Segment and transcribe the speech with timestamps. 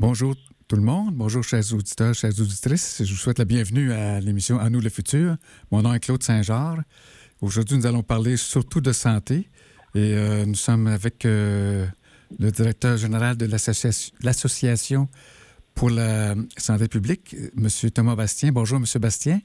[0.00, 0.34] Bonjour
[0.66, 3.02] tout le monde, bonjour chers auditeurs, chères auditrices.
[3.04, 5.36] Je vous souhaite la bienvenue à l'émission À nous le futur.
[5.70, 6.80] Mon nom est Claude Saint-Georges.
[7.42, 9.50] Aujourd'hui, nous allons parler surtout de santé
[9.94, 11.86] et euh, nous sommes avec euh,
[12.38, 15.08] le directeur général de l'association-
[15.74, 17.68] pour la santé publique, M.
[17.94, 18.52] Thomas Bastien.
[18.52, 18.84] Bonjour, M.
[19.00, 19.40] Bastien.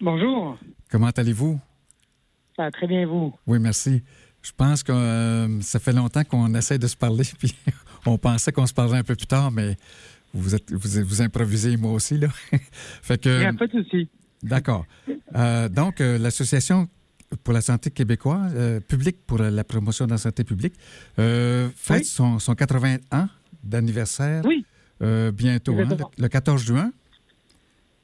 [0.00, 0.58] Bonjour,
[0.90, 1.60] Comment allez-vous?
[2.56, 3.32] ça va très bien vous?
[3.46, 4.02] Oui, merci.
[4.42, 7.54] Je pense que euh, ça fait longtemps qu'on essaie de se parler, puis
[8.06, 9.76] on pensait qu'on se parlerait un peu plus tard, mais
[10.34, 12.28] vous êtes vous, vous improvisez moi aussi là.
[13.02, 14.08] fait Il n'y a pas de souci.
[14.42, 14.86] d'accord.
[15.34, 16.88] Euh, donc euh, l'association
[17.44, 20.74] pour la santé québécoise, euh, publique pour la promotion de la santé publique,
[21.16, 22.04] fête Oui.
[22.04, 23.28] son, son 80 ans
[23.62, 24.64] d'anniversaire Oui.
[25.32, 26.92] bientôt, hein, le 14 juin.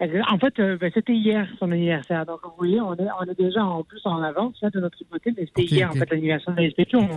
[0.01, 2.27] En fait, euh, ben, c'était hier son anniversaire.
[2.27, 4.99] Donc, vous voyez, on est, on est déjà en plus en avance là, de notre
[5.11, 6.97] côté, mais c'était hier, en fait, l'anniversaire de la SPQ.
[6.97, 7.09] On,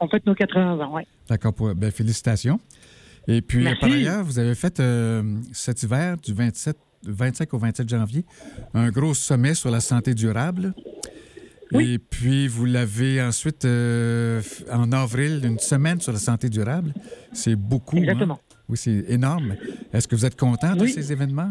[0.00, 1.06] on fête nos 80 ans, ouais.
[1.28, 2.58] D'accord, ben, félicitations.
[3.28, 3.80] Et puis, Merci.
[3.80, 8.24] par ailleurs, vous avez fait euh, cet hiver, du 27, 25 au 27 janvier,
[8.74, 10.74] un gros sommet sur la santé durable.
[11.72, 11.92] Oui.
[11.94, 16.92] Et puis, vous l'avez ensuite, euh, en avril, une semaine sur la santé durable.
[17.32, 17.96] C'est beaucoup.
[17.96, 18.02] hein?
[18.02, 18.40] Exactement.
[18.68, 19.54] Oui, c'est énorme.
[19.92, 20.90] Est-ce que vous êtes content de Oui.
[20.90, 21.50] ces événements?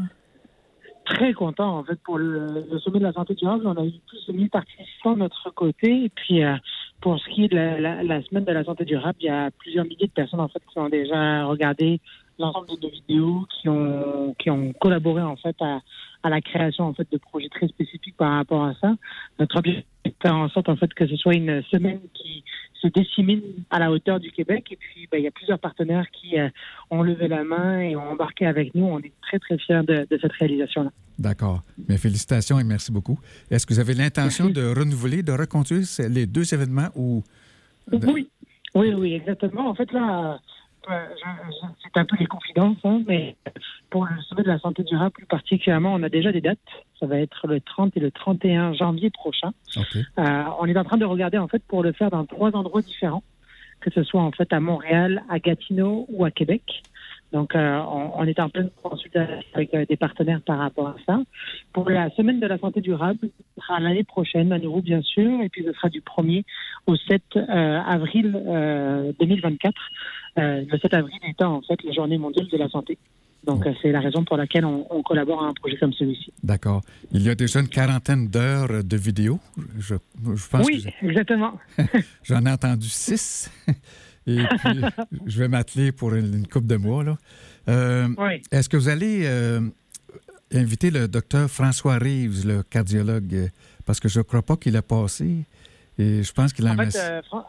[1.13, 3.67] Très content, en fait, pour le, sommet de la santé durable.
[3.67, 6.05] On a eu plus de 1000 participants de notre côté.
[6.05, 6.55] Et puis, euh,
[7.01, 9.51] pour ce qui est de la- la semaine de la santé durable, il y a
[9.51, 11.99] plusieurs milliers de personnes, en fait, qui ont déjà regardé
[12.39, 15.81] l'ensemble de nos vidéos, qui ont, qui ont collaboré, en fait, à,
[16.23, 18.95] à la création, en fait, de projets très spécifiques par rapport à ça.
[19.39, 22.43] Notre objectif est de faire en sorte, en fait, que ce soit une semaine qui
[22.81, 24.67] se dissémine à la hauteur du Québec.
[24.71, 26.49] Et puis, ben, il y a plusieurs partenaires qui euh,
[26.89, 28.85] ont levé la main et ont embarqué avec nous.
[28.85, 30.91] On est très, très fiers de, de cette réalisation-là.
[31.19, 31.61] D'accord.
[31.87, 33.19] Mais félicitations et merci beaucoup.
[33.51, 37.23] Est-ce que vous avez l'intention de renouveler, de reconduire les deux événements ou...
[37.89, 38.27] de- Oui,
[38.75, 39.69] oui, oui, exactement.
[39.69, 40.37] En fait, là, euh,
[40.87, 43.35] c'est un peu les confidences, hein, mais
[43.89, 46.59] pour le sommet de la santé durable plus particulièrement, on a déjà des dates.
[46.99, 49.51] Ça va être le 30 et le 31 janvier prochain.
[49.77, 52.81] Euh, on est en train de regarder, en fait, pour le faire dans trois endroits
[52.81, 53.23] différents,
[53.81, 56.83] que ce soit, en fait, à Montréal, à Gatineau ou à Québec.
[57.33, 60.95] Donc, euh, on, on est en pleine consultation avec euh, des partenaires par rapport à
[61.07, 61.19] ça.
[61.73, 65.41] Pour la semaine de la santé durable, ce sera l'année prochaine, à nouveau, bien sûr,
[65.41, 66.43] et puis ce sera du 1er
[66.85, 69.73] au 7 euh, avril euh, 2024.
[70.39, 72.97] Euh, le 7 avril étant, en fait, la journée mondiale de la santé.
[73.45, 76.31] Donc, euh, c'est la raison pour laquelle on, on collabore à un projet comme celui-ci.
[76.43, 76.81] D'accord.
[77.11, 79.39] Il y a déjà une quarantaine d'heures de vidéos.
[79.77, 79.95] Je,
[80.35, 81.59] je pense Oui, que exactement.
[82.23, 83.51] j'en ai entendu six.
[84.25, 84.81] Et puis,
[85.25, 87.03] je vais m'atteler pour une, une couple de mois.
[87.03, 87.17] Là.
[87.67, 88.41] Euh, Oui.
[88.51, 89.59] Est-ce que vous allez euh,
[90.53, 93.49] inviter le docteur François Reeves, le cardiologue,
[93.85, 95.43] parce que je ne crois pas qu'il a passé.
[95.99, 97.45] Et je pense qu'il a En fait, euh, Fran-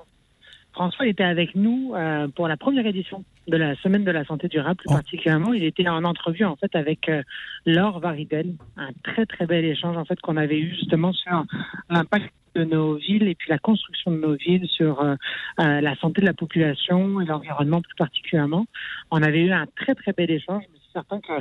[0.75, 4.49] François était avec nous euh, pour la première édition de la Semaine de la santé
[4.49, 4.95] durable, plus Oh.
[4.95, 5.53] particulièrement.
[5.53, 7.23] Il était en entrevue en fait avec euh,
[7.65, 11.45] Laure Varidel, un très très bel échange en fait qu'on avait eu justement sur
[11.89, 15.15] l'impact de nos villes et puis la construction de nos villes sur euh,
[15.61, 18.67] euh, la santé de la population et l'environnement plus particulièrement.
[19.11, 20.63] On avait eu un très très bel échange.
[20.73, 21.33] Je certain que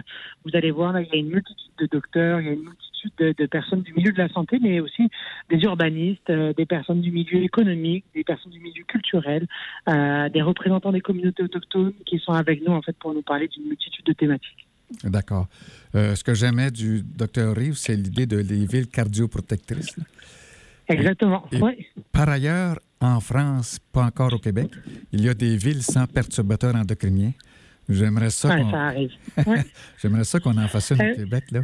[0.44, 2.64] vous allez voir là, il y a une multitude de docteurs, il y a une
[2.64, 5.09] multitude de, de personnes du milieu de la santé, mais aussi
[5.50, 9.47] des urbanistes, euh, des personnes du milieu économique, des personnes du milieu culturel,
[9.90, 13.47] euh, des représentants des communautés autochtones qui sont avec nous en fait pour nous parler
[13.47, 14.68] d'une multitude de thématiques.
[15.03, 15.47] D'accord.
[15.96, 19.95] Euh, ce que j'aimais du docteur Reeves, c'est l'idée de les villes cardioprotectrices.
[20.88, 21.45] Exactement.
[21.51, 21.86] Et- Oui.
[22.12, 24.69] Par ailleurs, en France, pas encore au Québec,
[25.12, 27.33] il y a des villes sans perturbateurs endocriniens.
[27.89, 29.12] J'aimerais ça Ouais, ça arrive.
[29.47, 29.63] Ouais.
[30.01, 31.45] j'aimerais ça qu'on en fasse une au Québec.
[31.51, 31.62] Là.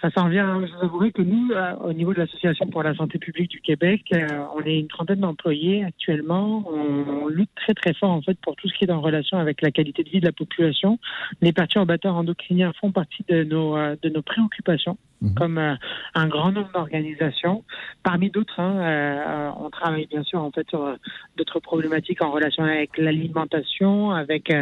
[0.00, 0.64] Ça s'en vient.
[0.64, 3.60] Je vous avouerai que nous, euh, au niveau de l'Association pour la santé publique du
[3.60, 6.62] Québec, euh, on est une trentaine d'employés actuellement.
[6.68, 9.38] On, on lutte très très fort en fait pour tout ce qui est en relation
[9.38, 11.00] avec la qualité de vie de la population.
[11.40, 15.34] Les perturbateurs endocriniens font partie de nos euh, de nos préoccupations Mhm.
[15.34, 15.74] comme euh,
[16.14, 17.64] un grand nombre d'organisations.
[18.04, 20.94] Parmi d'autres, hein, euh, on travaille bien sûr en fait sur euh,
[21.36, 24.52] d'autres problématiques en relation avec l'alimentation, avec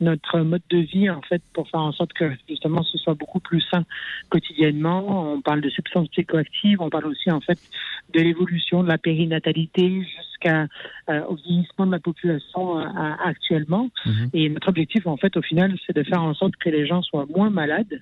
[0.00, 3.40] notre mode de vie en fait pour faire en sorte que justement ce soit beaucoup
[3.40, 3.84] plus sain
[4.30, 5.32] quotidiennement.
[5.32, 7.58] On parle de substances psychoactives, on parle aussi en fait
[8.12, 10.66] de l'évolution de la périnatalité jusqu'à
[11.08, 13.90] au vieillissement de la population actuellement.
[14.06, 14.30] Mhm.
[14.32, 17.02] Et notre objectif en fait au final c'est de faire en sorte que les gens
[17.02, 18.00] soient moins malades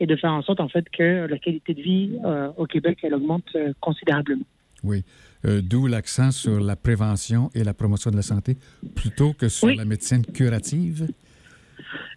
[0.00, 2.98] et de faire en sorte en fait que la qualité de vie euh, au Québec
[3.02, 4.44] elle augmente euh, considérablement.
[4.82, 5.02] Oui,
[5.46, 8.56] euh, d'où l'accent sur la prévention et la promotion de la santé
[8.94, 11.08] plutôt que sur la médecine curative.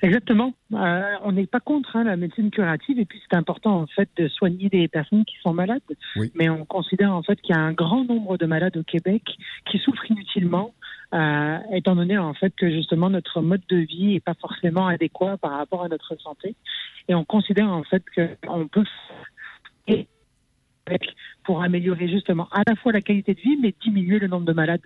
[0.02, 0.54] Exactement.
[0.72, 4.28] on n'est pas contre hein, la médecine curative et puis c'est important en fait de
[4.28, 5.82] soigner des personnes qui sont malades.
[6.16, 6.32] Oui.
[6.36, 9.24] Mais on considère en fait qu'il y a un grand nombre de malades au Québec
[9.70, 10.74] qui souffrent inutilement
[11.14, 15.38] euh, étant donné en fait que justement notre mode de vie est pas forcément adéquat
[15.38, 16.56] par rapport à notre santé,
[17.08, 18.04] et on considère en fait
[18.46, 18.84] qu'on peut
[21.44, 24.54] pour améliorer justement à la fois la qualité de vie, mais diminuer le nombre de
[24.54, 24.82] malades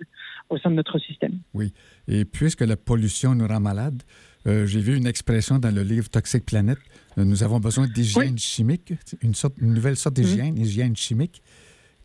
[0.48, 1.38] au sein de notre système.
[1.54, 1.72] Oui.
[2.06, 4.02] Et puisque la pollution nous rend malades,
[4.46, 6.78] euh, j'ai vu une expression dans le livre Toxic Planet.
[7.18, 8.92] Euh, nous avons besoin d'hygiène chimique,
[9.22, 11.42] une, sorte, une nouvelle sorte d'hygiène, hygiène chimique,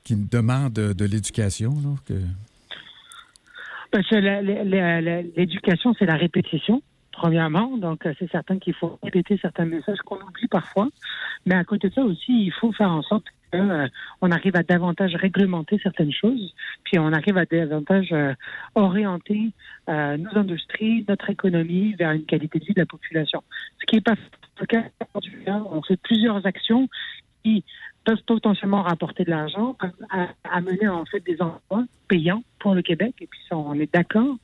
[0.04, 1.74] qui demande de, l'éducation.
[2.06, 2.14] Que...
[3.92, 4.16] Parce que
[5.36, 6.82] l'éducation, c'est la répétition,
[7.12, 7.78] premièrement.
[7.78, 10.90] Donc, euh, c'est certain qu'il faut répéter certains messages qu'on oublie parfois.
[11.46, 13.88] Mais à côté de ça aussi, il faut faire en sorte euh,
[14.22, 16.54] arrive à davantage réglementer certaines choses,
[16.84, 18.34] puis on arrive à davantage euh,
[18.76, 19.52] orienter
[19.88, 23.42] nos industries, notre économie vers une qualité de vie de la population.
[23.80, 24.16] Ce qui n'est pas
[24.60, 24.84] le cas.
[25.48, 25.66] Hein.
[25.72, 26.90] On fait plusieurs actions
[27.44, 27.64] qui
[28.08, 29.76] peuvent potentiellement rapporter de l'argent,
[30.50, 34.38] amener en fait des emplois payants pour le Québec, et puis ça, on est d'accord.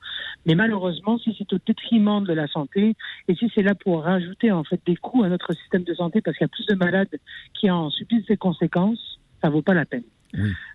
[0.45, 2.93] Mais malheureusement, si c'est au détriment de la santé,
[3.29, 6.19] et si c'est là pour rajouter en fait des coûts à notre système de santé,
[6.19, 7.17] parce qu'il y a plus de malades
[7.53, 10.03] qui en subissent les conséquences, ça vaut pas la peine.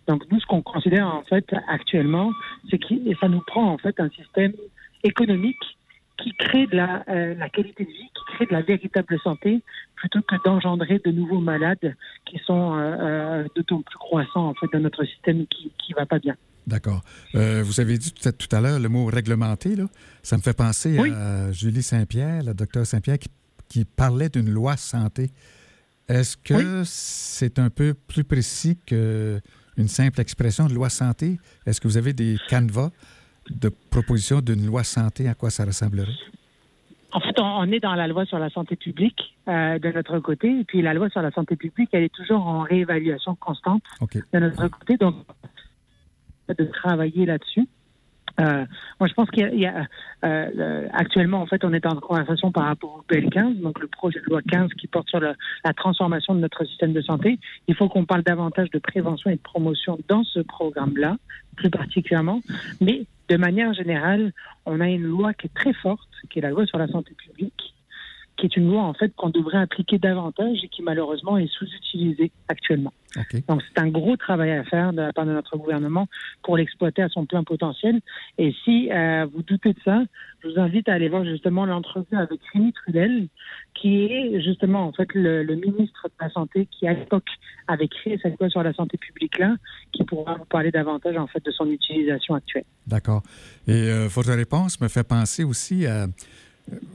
[0.06, 2.30] Donc nous, ce qu'on considère en fait actuellement,
[2.70, 4.54] c'est que ça nous prend en fait un système
[5.04, 5.77] économique
[6.18, 9.62] qui crée de la, euh, la, qualité de vie, qui crée de la véritable santé,
[9.94, 14.66] plutôt que d'engendrer de nouveaux malades qui sont euh, euh d'autant plus croissants en fait
[14.72, 16.36] dans notre système qui qui va pas bien.
[16.66, 17.02] D'accord.
[17.34, 19.84] Euh, vous avez dit tout à, tout à l'heure le mot réglementé là.
[20.22, 23.30] Ça me fait penser à Julie Saint-Pierre, la docteur Saint-Pierre, qui,
[23.68, 25.30] qui, parlait d'une loi santé.
[26.08, 31.38] Est-ce que c'est un peu plus précis qu'une simple expression de loi santé?
[31.64, 32.90] Est-ce que vous avez des canevas
[33.50, 36.12] de proposition d'une loi santé, à quoi ça ressemblerait?
[37.12, 40.60] En fait, on est dans la loi sur la santé publique euh, de notre côté,
[40.60, 43.82] et puis la loi sur la santé publique, elle est toujours en réévaluation constante
[44.32, 45.14] de notre côté, donc
[46.48, 47.66] de travailler là-dessus.
[48.40, 48.64] Euh,
[49.00, 49.86] moi, je pense qu'il y a,
[50.24, 54.20] euh, actuellement, en fait, on est en conversation par rapport au PL15, donc le projet
[54.20, 55.34] de loi 15 qui porte sur la
[55.74, 57.38] transformation de notre système de santé.
[57.66, 61.16] Il faut qu'on parle davantage de prévention et de promotion dans ce programme-là,
[61.56, 62.40] plus particulièrement.
[62.80, 64.32] Mais de manière générale,
[64.66, 67.14] on a une loi qui est très forte, qui est la loi sur la santé
[67.14, 67.74] publique,
[68.38, 72.30] qui est une loi en fait qu'on devrait appliquer davantage et qui malheureusement est sous-utilisée
[72.48, 72.92] actuellement.
[73.48, 76.06] Donc c'est un gros travail à faire de la part de notre gouvernement
[76.42, 78.00] pour l'exploiter à son plein potentiel.
[78.36, 80.02] Et si euh, vous doutez de ça,
[80.40, 83.28] je vous invite à aller voir justement l'entrevue avec Rémi Trudel,
[83.74, 87.28] qui est justement en fait le, ministre de la santé qui à l'époque
[87.66, 89.56] avait créé cette loi sur la santé publique là,
[89.92, 92.64] qui pourra vous parler davantage en fait de son utilisation actuelle.
[92.86, 93.22] D'accord.
[93.66, 96.06] Et euh, votre réponse me fait penser aussi à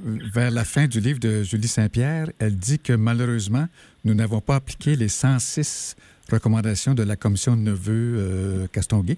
[0.03, 3.67] vers la fin du livre de Julie Saint-Pierre, elle dit que malheureusement,
[4.03, 5.95] nous n'avons pas appliqué les 106
[6.31, 9.17] recommandations de la commission de Neveu euh, Castonguay.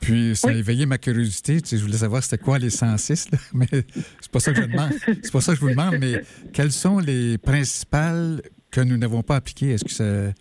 [0.00, 1.60] Puis ça a éveillé ma curiosité.
[1.70, 4.92] je voulais savoir c'était quoi les 106, mais c'est pas ça que je demande.
[5.06, 8.40] C'est pas ça que je vous demande, mais quelles sont les principales
[8.70, 9.72] que nous n'avons pas appliquées?
[9.72, 10.32] Est-ce que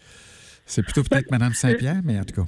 [0.66, 2.48] c'est plutôt peut-être Mme Saint-Pierre, mais en tout cas.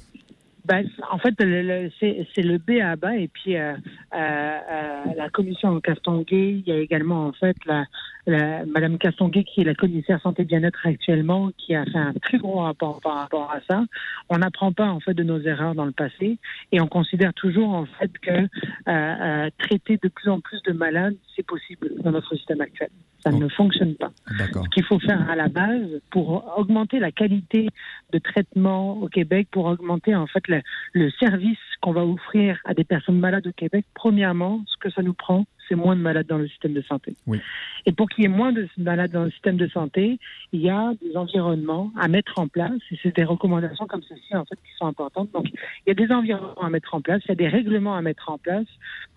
[0.65, 3.73] Ben, en fait, c'est le B à bas et puis euh,
[4.13, 7.85] euh, euh, la commission Castonguay, il y a également en fait la,
[8.27, 12.37] la Madame Castonguay qui est la commissaire santé bien-être actuellement, qui a fait un très
[12.37, 13.85] gros rapport par rapport à ça.
[14.29, 16.37] On n'apprend pas en fait de nos erreurs dans le passé
[16.71, 21.45] et on considère toujours en fait que traiter de plus en plus de malades, c'est
[21.45, 22.89] possible dans notre système actuel.
[23.23, 24.11] Ça ne fonctionne pas.
[24.27, 27.67] Ce qu'il faut faire à la base pour augmenter la qualité
[28.11, 30.61] de traitement au Québec, pour augmenter en fait le,
[30.93, 35.01] le service qu'on va offrir à des personnes malades au Québec, premièrement, ce que ça
[35.01, 37.15] nous prend, c'est moins de malades dans le système de santé.
[37.25, 37.39] Oui.
[37.85, 40.19] Et pour qu'il y ait moins de malades dans le système de santé,
[40.51, 42.79] il y a des environnements à mettre en place.
[42.91, 45.31] Et c'est des recommandations comme ceci, en fait, qui sont importantes.
[45.31, 47.95] Donc, il y a des environnements à mettre en place, il y a des règlements
[47.95, 48.67] à mettre en place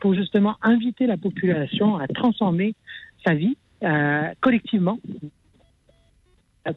[0.01, 2.75] pour justement inviter la population à transformer
[3.27, 4.99] sa vie euh, collectivement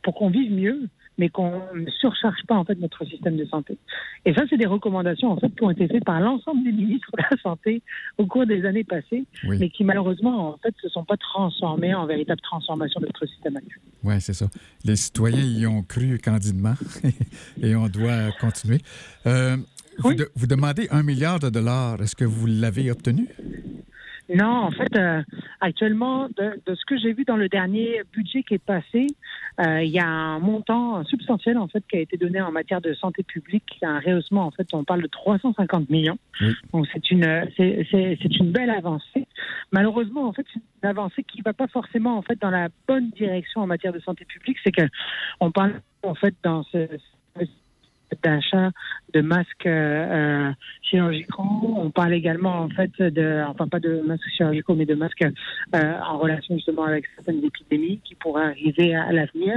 [0.03, 3.77] pour qu'on vive mieux, mais qu'on ne surcharge pas en fait notre système de santé.
[4.25, 7.09] Et ça, c'est des recommandations en fait qui ont été faites par l'ensemble des ministres
[7.17, 7.81] de la santé
[8.17, 12.05] au cours des années passées, mais qui malheureusement en fait se sont pas transformées en
[12.05, 13.79] véritable transformation de notre système actuel.
[14.03, 14.47] Oui, c'est ça.
[14.86, 16.75] Les citoyens y ont cru candidement
[17.62, 18.79] et on doit continuer.
[19.25, 19.57] Euh,
[20.00, 22.01] vous, vous demandez un milliard de dollars.
[22.01, 23.27] Est-ce que vous l'avez obtenu?
[24.29, 25.24] Non, en fait, euh,
[25.62, 29.07] actuellement, de, ce que j'ai vu dans le dernier budget qui est passé,
[29.62, 32.81] euh, il y a un montant substantiel en fait qui a été donné en matière
[32.81, 34.46] de santé publique, un rehaussement.
[34.46, 36.17] En fait, on parle de 350 millions.
[36.74, 39.27] Donc c'est une c'est une belle avancée.
[39.72, 43.10] Malheureusement, en fait, c'est une avancée qui va pas forcément en fait dans la bonne
[43.12, 44.57] direction en matière de santé publique.
[44.63, 44.88] C'est que
[45.39, 46.88] on parle en fait dans ce
[48.23, 48.71] d'achat
[49.13, 51.43] de masques euh, chirurgicaux.
[51.77, 55.93] On parle également en fait de, enfin pas de masques chirurgicaux, mais de masques euh,
[56.05, 59.55] en relation justement avec certaines épidémies qui pourraient arriver à, l'avenir.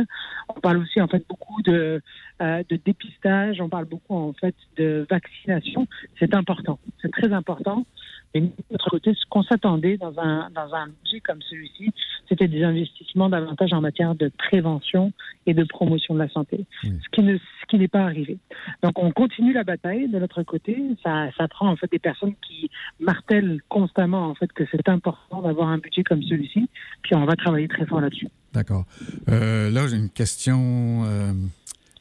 [0.55, 2.01] On parle aussi en fait beaucoup de,
[2.43, 3.61] euh, de dépistage.
[3.61, 5.87] On parle beaucoup en fait de vaccination.
[6.19, 6.79] C'est important.
[7.03, 7.87] C'est très important.
[8.35, 11.93] Et de notre côté, ce qu'on s'attendait dans un, dans un budget comme celui-ci,
[12.29, 15.13] c'était des investissements davantage en matière de prévention
[15.47, 18.39] et de promotion de la santé, ce qui ne ce qui n'est pas arrivé.
[18.83, 20.77] Donc on continue la bataille de notre côté.
[21.03, 22.71] Ça, ça prend en fait des personnes qui
[23.01, 26.69] martèlent constamment en fait que c'est important d'avoir un budget comme celui-ci.
[27.03, 28.29] Puis on va travailler très fort là-dessus.
[28.53, 28.85] D'accord.
[29.29, 31.05] Euh, là, j'ai une question.
[31.05, 31.33] Euh,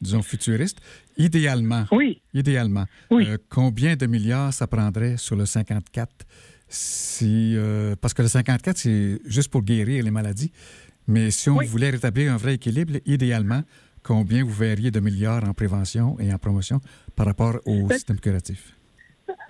[0.00, 0.80] disons, futuriste.
[1.16, 2.20] Idéalement, oui.
[2.32, 6.26] idéalement euh, combien de milliards ça prendrait sur le 54
[6.70, 10.52] si, euh, parce que le 54, c'est juste pour guérir les maladies.
[11.08, 13.62] Mais si on voulait rétablir un vrai équilibre, idéalement,
[14.04, 16.80] combien vous verriez de milliards en prévention et en promotion
[17.16, 18.76] par rapport au ben, système curatif?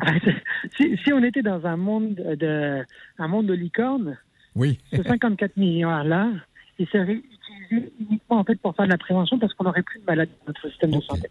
[0.76, 2.84] Si, on était dans un monde de,
[3.18, 4.16] un monde de licorne,
[4.54, 4.78] oui.
[4.92, 6.32] ce 54 milliards-là,
[6.78, 6.86] il
[7.70, 10.52] uniquement en fait pour faire de la prévention parce qu'on n'aurait plus de maladies dans
[10.52, 11.28] notre système de santé.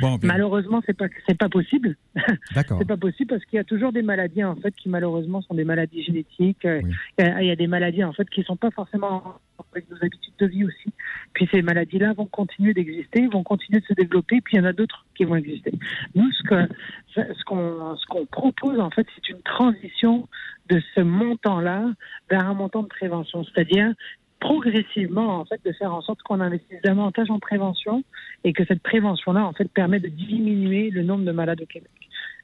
[0.00, 1.96] Ben- malheureusement, c'est pas c'est pas possible.
[2.54, 5.54] c'est pas possible parce qu'il y a toujours des maladies en fait qui malheureusement sont
[5.54, 6.64] des maladies génétiques.
[6.64, 6.86] Il,
[7.18, 9.40] y a, des maladies en fait qui sont pas forcément
[9.72, 10.92] avec nos habitudes de vie aussi.
[11.32, 14.40] Puis ces maladies-là vont continuer d'exister, vont continuer de se développer.
[14.40, 15.72] Puis il y en a d'autres qui vont exister.
[16.14, 16.68] Nous, ce que
[17.14, 20.28] ce qu'on ce qu'on propose en fait, c'est une transition
[20.68, 21.92] de ce montant-là
[22.30, 23.92] vers un montant de prévention, c'est-à-dire
[24.40, 28.02] progressivement, en fait, de faire en sorte qu'on investisse davantage en prévention
[28.44, 31.90] et que cette prévention-là, en fait, permet de diminuer le nombre de malades au Québec.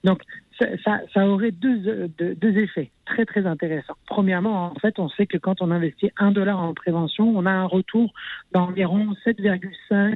[0.05, 0.23] Donc,
[0.85, 3.97] ça, ça, aurait deux, deux, effets très, très intéressants.
[4.07, 7.51] Premièrement, en fait, on sait que quand on investit un dollar en prévention, on a
[7.51, 8.13] un retour
[8.53, 10.15] d'environ 7,5,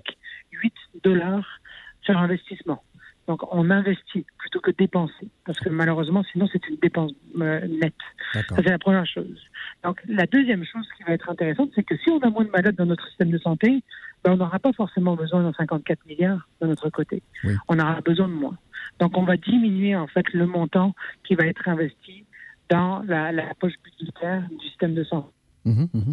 [0.52, 0.72] 8
[1.02, 1.60] dollars
[2.02, 2.82] sur investissement.
[3.30, 7.94] Donc, on investit plutôt que dépenser, parce que malheureusement, sinon, c'est une dépense euh, nette.
[8.32, 9.40] Ça, c'est la première chose.
[9.84, 12.50] Donc, la deuxième chose qui va être intéressante, c'est que si on a moins de
[12.50, 13.84] malades dans notre système de santé,
[14.24, 17.22] ben, on n'aura pas forcément besoin de 54 milliards de notre côté.
[17.68, 18.58] On aura besoin de moins.
[18.98, 22.24] Donc, on va diminuer, en fait, le montant qui va être investi
[22.68, 25.30] dans la, poche budgétaire du système de santé.
[25.66, 26.12] Mmh mmh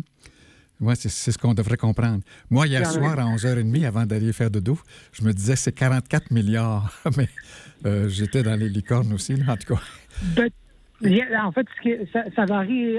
[0.79, 2.21] oui, c'est ce qu'on devrait comprendre.
[2.49, 4.79] Moi, hier soir, à 11h30, avant d'aller faire de doux,
[5.11, 6.93] je me disais c'est 44 milliards.
[7.17, 7.29] Mais
[7.85, 9.81] euh, j'étais dans les licornes aussi, en tout cas.
[10.35, 10.49] Ben,
[11.43, 11.67] en fait,
[12.35, 12.97] ça, varie,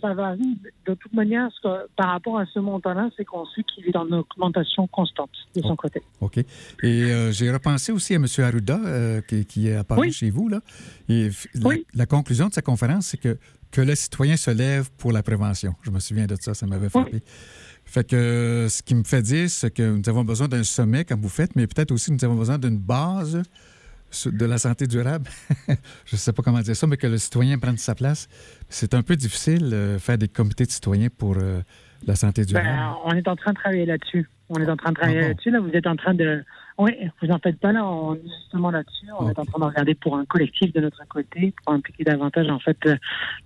[0.00, 1.50] ça, varie de toute manière
[1.96, 5.76] par rapport à ce montant-là, c'est qu'on sait qu'il est en augmentation constante de son
[5.76, 6.02] côté.
[6.20, 6.38] OK.
[6.38, 6.44] Et
[6.82, 8.26] euh, j'ai repensé aussi à M.
[8.38, 10.48] Arruda, euh, qui, est apparu chez vous.
[10.48, 10.60] Là.
[11.08, 11.28] Et
[11.94, 13.36] la, conclusion de sa conférence, c'est que
[13.74, 15.74] que le citoyen se lève pour la prévention.
[15.82, 17.22] Je me souviens de ça, ça m'avait frappé.
[17.84, 21.20] Fait que ce qui me fait dire, c'est que nous avons besoin d'un sommet comme
[21.20, 23.42] vous faites, mais peut-être aussi nous avons besoin d'une base
[24.26, 25.28] de la santé durable.
[25.68, 25.74] je
[26.12, 28.28] ne sais pas comment dire ça, mais que le citoyen prenne sa place.
[28.68, 31.60] C'est un peu difficile de euh, faire des comités de citoyens pour euh,
[32.06, 32.68] la santé durable.
[32.68, 34.30] Ben, on est en train de travailler là-dessus.
[34.50, 35.50] On est en train de travailler ah là-dessus.
[35.50, 36.44] Là, vous êtes en train de
[36.78, 39.06] oui, vous en faites pas là, on est justement là-dessus.
[39.18, 42.48] On est en train de regarder pour un collectif de notre côté, pour impliquer davantage
[42.48, 42.96] en fait euh,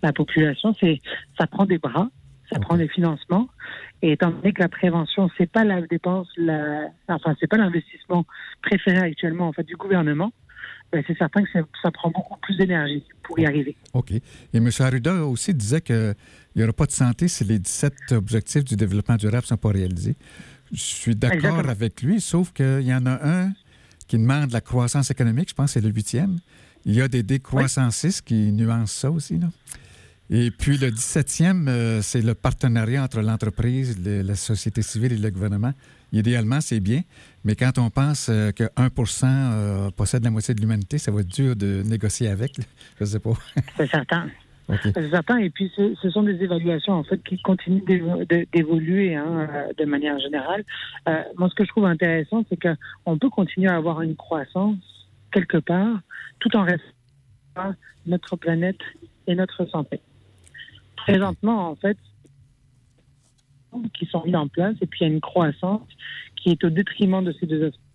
[0.03, 0.75] la population.
[0.81, 1.01] C'est,
[1.39, 2.09] ça prend des bras,
[2.51, 3.49] ça prend des financements.
[4.01, 8.25] Et étant donné que la prévention, c'est pas la dépense, la, enfin c'est pas l'investissement
[8.63, 10.33] préféré actuellement en fait du gouvernement.
[10.91, 11.51] Ben, c'est certain que
[11.83, 13.77] ça prend beaucoup plus d'énergie pour y arriver.
[13.93, 14.11] OK.
[14.11, 14.23] Et
[14.55, 14.71] M.
[14.79, 16.15] Arruda aussi disait qu'il
[16.57, 19.71] n'y aura pas de santé si les 17 objectifs du développement durable ne sont pas
[19.71, 20.17] réalisés.
[20.73, 23.53] Je suis d'accord avec lui, sauf qu'il y en a un
[24.07, 26.39] qui demande la croissance économique, je pense que c'est le huitième.
[26.85, 29.39] Il y a des décroissancistes qui nuancent ça aussi.
[29.39, 29.49] Là.
[30.31, 35.31] Et puis le 17e, euh, c'est le partenariat entre l'entreprise, la société civile et le
[35.31, 35.73] gouvernement.
[36.13, 37.03] Idéalement, c'est bien,
[37.45, 41.21] mais quand on pense euh, que 1% euh, possède la moitié de l'humanité, ça va
[41.21, 42.57] être dur de négocier avec.
[42.99, 43.33] Je ne sais pas.
[43.77, 44.29] c'est certain.
[44.83, 45.39] C'est certain.
[45.39, 47.85] Et puis, ce sont des évaluations, en fait, qui continuent
[48.53, 50.65] d'évoluer hein, euh, de manière générale.
[51.09, 54.77] Euh, moi, ce que je trouve intéressant, c'est qu'on peut continuer à avoir une croissance
[55.33, 56.01] quelque part,
[56.39, 57.75] tout en restant
[58.07, 58.81] notre planète
[59.27, 60.01] et notre santé.
[60.97, 61.97] Présentement, en fait,
[63.95, 65.87] qui sont mis en place, et puis il y a une croissance
[66.37, 67.88] qui est au détriment de ces deux aspects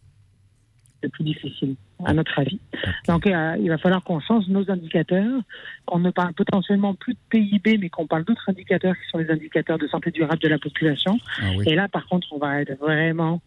[1.03, 2.59] le plus difficile, à notre avis.
[3.07, 5.41] Donc, euh, il va falloir qu'on change nos indicateurs,
[5.85, 9.29] qu'on ne parle potentiellement plus de PIB, mais qu'on parle d'autres indicateurs qui sont les
[9.29, 11.17] indicateurs de santé durable de la population.
[11.41, 13.41] Ah et là, par contre, on va être vraiment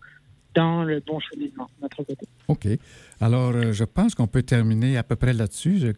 [0.56, 2.26] dans le bon cheminement de notre côté.
[2.48, 2.66] OK.
[3.20, 5.94] Alors, euh, je pense qu'on peut terminer à peu près là-dessus.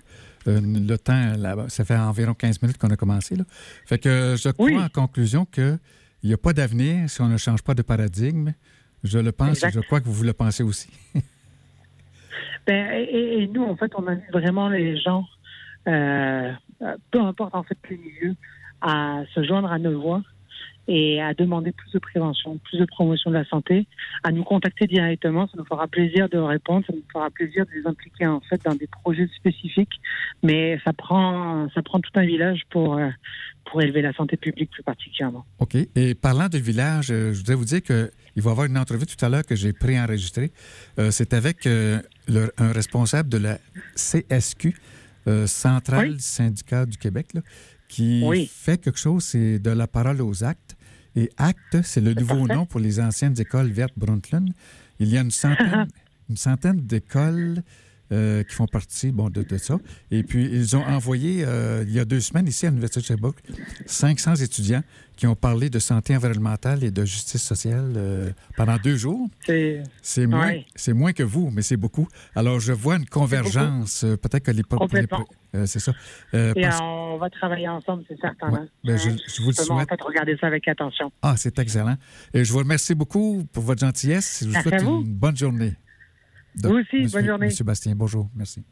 [0.49, 3.37] Euh, le temps, là, ça fait environ 15 minutes qu'on a commencé.
[3.37, 3.45] Là.
[3.87, 5.79] Fait que je crois en conclusion qu'il
[6.25, 8.53] n'y a pas d'avenir si on ne change pas de paradigme.
[9.05, 10.89] Je le pense et je crois que vous le pensez aussi.
[12.69, 15.25] Ben, et, nous, en fait, on invite vraiment les gens,
[15.89, 16.53] euh,
[17.11, 18.35] peu importe en fait le milieu,
[18.83, 20.23] à se joindre à nos voix
[20.89, 23.87] et à demander plus de prévention, plus de promotion de la santé,
[24.25, 25.47] à nous contacter directement.
[25.47, 28.61] Ça nous fera plaisir de répondre, ça nous fera plaisir de les impliquer en fait
[28.65, 30.01] dans des projets spécifiques.
[30.43, 33.11] Mais ça prend, ça prend tout un village pour, euh,
[33.71, 35.45] pour élever la santé publique plus particulièrement.
[35.59, 35.77] OK.
[35.95, 39.07] Et parlant de village, euh, je voudrais vous dire qu'il va y avoir une entrevue
[39.07, 40.51] tout à l'heure que j'ai préenregistrée.
[40.99, 42.01] Euh, c'est avec euh,
[42.57, 43.59] un responsable de la
[43.95, 44.75] CSQ,
[45.45, 47.27] Centrale Syndicat du Québec,
[47.87, 50.78] qui fait quelque chose, c'est de la parole aux actes.
[51.19, 54.53] Et ACT, c'est le nouveau nom pour les anciennes écoles vertes Brundtland.
[55.01, 55.89] Il y a une centaine,
[56.31, 57.65] une centaine d'écoles
[58.11, 59.77] euh, qui font partie bon, de, de, ça.
[60.11, 63.05] Et puis, ils ont envoyé, euh, il y a deux semaines, ici à l'Université de
[63.05, 63.37] Sherbrooke,
[63.85, 64.83] 500 étudiants
[65.15, 69.29] qui ont parlé de santé environnementale et de justice sociale euh, pendant deux jours.
[70.01, 70.55] C'est moins,
[70.95, 72.09] moins que vous, mais c'est beaucoup.
[72.35, 74.07] Alors, je vois une convergence.
[74.23, 74.63] Peut-être que les...
[75.67, 75.93] C'est ça.
[76.33, 78.55] et on va travailler ensemble, c'est certain.
[78.55, 78.69] Hein.
[78.85, 79.71] Ben, je, je, vous le souhaite.
[79.71, 81.13] En fait, regarder ça avec attention.
[81.21, 81.97] Ah, c'est excellent.
[82.33, 84.45] Et je vous remercie beaucoup pour votre gentillesse.
[84.45, 85.75] Je vous souhaite une bonne journée.
[86.65, 87.47] Vous aussi, bonne journée.
[87.47, 88.29] Monsieur Bastien, bonjour.
[88.35, 88.63] Merci.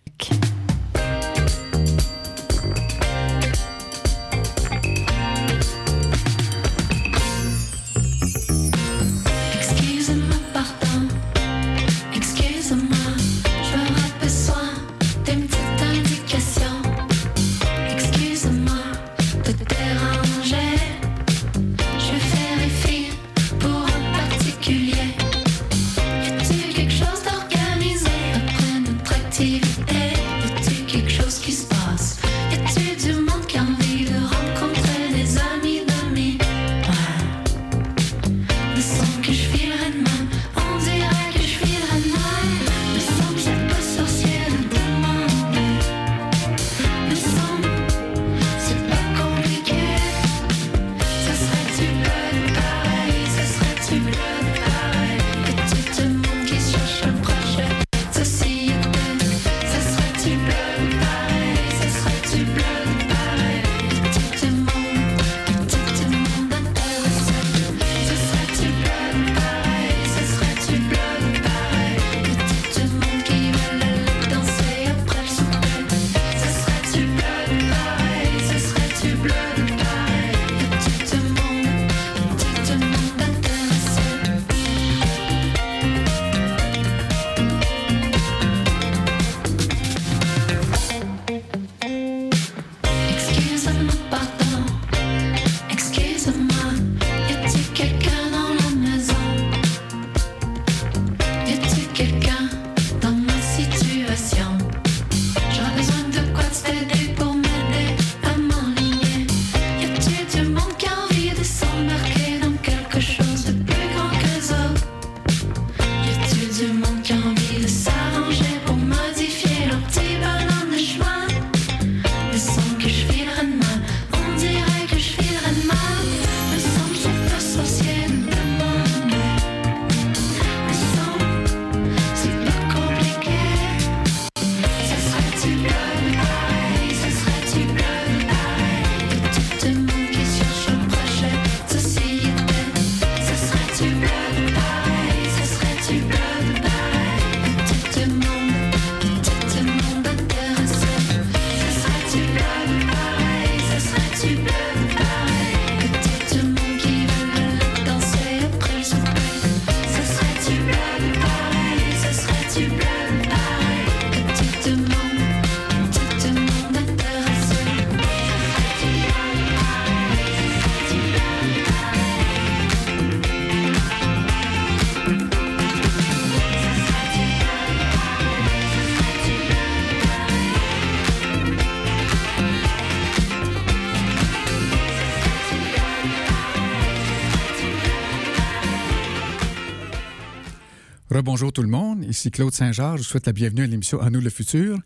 [191.16, 193.00] Rebonjour tout le monde, ici Claude Saint-Georges.
[193.00, 194.78] Je vous souhaite la bienvenue à l'émission À nous le futur.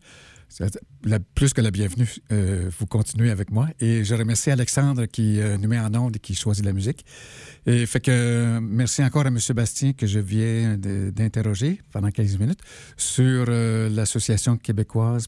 [1.35, 3.67] Plus que la bienvenue, euh, vous continuez avec moi.
[3.81, 7.05] Et je remercie Alexandre qui euh, nous met en onde et qui choisit la musique.
[7.67, 9.39] Et fait que merci encore à M.
[9.57, 12.61] Bastien que je viens d'interroger pendant 15 minutes
[12.97, 15.27] sur euh, l'Association québécoise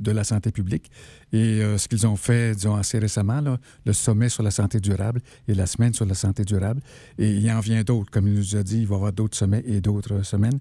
[0.00, 0.90] de la santé publique
[1.32, 3.42] et euh, ce qu'ils ont fait, disons, assez récemment,
[3.84, 6.80] le sommet sur la santé durable et la semaine sur la santé durable.
[7.18, 8.10] Et il en vient d'autres.
[8.10, 10.58] Comme il nous a dit, il va y avoir d'autres sommets et d'autres semaines.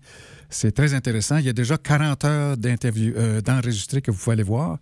[0.50, 1.38] C'est très intéressant.
[1.38, 4.78] Il y a déjà 40 heures d'interview, euh, d'enregistrés que vous pouvez aller voir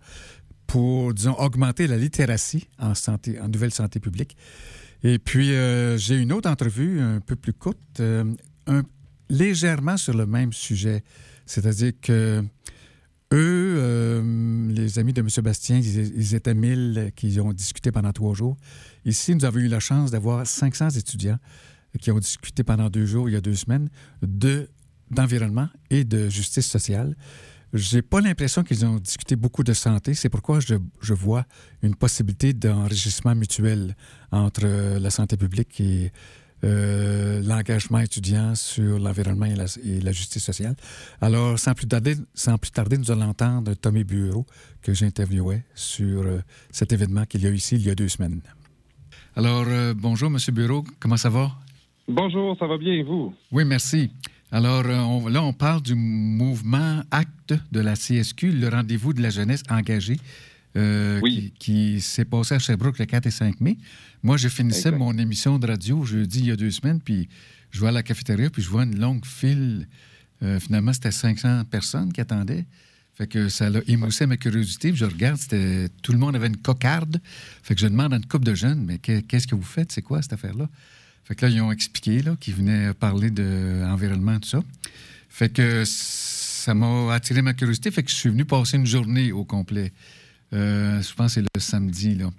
[0.66, 4.36] pour, disons, augmenter la littératie en, santé, en nouvelle santé publique.
[5.04, 8.02] Et puis, euh, j'ai une autre entrevue un peu plus courte,
[9.28, 11.04] légèrement sur le même sujet.
[11.46, 12.44] C'est-à-dire que
[13.32, 15.28] eux, euh, les amis de M.
[15.42, 18.56] Bastien, ils, étaient mille qui ont discuté pendant trois jours.
[19.04, 21.38] Ici, nous avons eu la chance d'avoir 500 étudiants
[22.00, 23.88] qui ont discuté pendant deux jours, il y a deux semaines,
[24.22, 24.68] de,
[25.10, 27.16] d'environnement et de justice sociale.
[27.72, 30.14] Je n'ai pas l'impression qu'ils ont discuté beaucoup de santé.
[30.14, 31.46] C'est pourquoi je, je vois
[31.82, 33.96] une possibilité d'enrichissement mutuel
[34.30, 34.66] entre
[34.98, 36.12] la santé publique et
[36.66, 40.74] euh, l'engagement étudiant sur l'environnement et la, justice sociale.
[41.20, 44.44] Alors, sans plus, tarder, sans plus tarder, nous allons entendre Tommy Bureau,
[44.82, 48.08] que j'interviewais sur euh, cet événement qu'il y a eu ici il y a deux
[48.08, 48.40] semaines.
[49.36, 50.38] Alors, euh, bonjour, M.
[50.54, 51.52] Bureau, comment ça va?
[52.08, 53.32] Bonjour, ça va bien et vous?
[53.52, 54.10] Oui, merci.
[54.50, 59.62] Alors, là, on parle du mouvement Acte de la CSQ, le rendez-vous de la jeunesse
[59.70, 60.16] engagée.
[61.58, 63.78] Qui, s'est passé à Sherbrooke le 4 et 5 mai.
[64.22, 67.28] Moi, je finissais mon émission de radio jeudi il y a deux semaines, puis
[67.70, 69.86] je vois à la cafétéria, puis je vois une longue file.
[70.42, 72.66] Euh, finalement, c'était 500 personnes qui attendaient.
[73.16, 74.90] Fait que ça a émoussé ma curiosité.
[74.90, 77.20] Puis je regarde, c'était tout le monde avait une cocarde.
[77.62, 79.90] Fait que je demande à une couple de jeunes, mais qu'est-ce que vous faites?
[79.90, 80.68] C'est quoi cette affaire-là?
[81.24, 84.62] Fait que là, ils ont expliqué là, qu'ils venaient parler d'environnement, tout ça.
[85.28, 87.90] Fait que ça m'a attiré ma curiosité.
[87.90, 89.92] Fait que je suis venu passer une journée au complet.
[90.52, 92.30] Euh, je pense que c'est le samedi, là.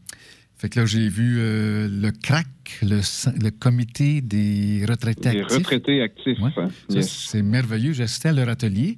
[0.58, 2.48] Fait que là, j'ai vu euh, le CRAC,
[2.82, 5.48] le, comité des retraités actifs.
[5.50, 6.39] Des retraités actifs.
[6.41, 6.70] Hein.
[7.02, 7.93] C'est merveilleux.
[7.93, 8.98] J'assistais à leur atelier.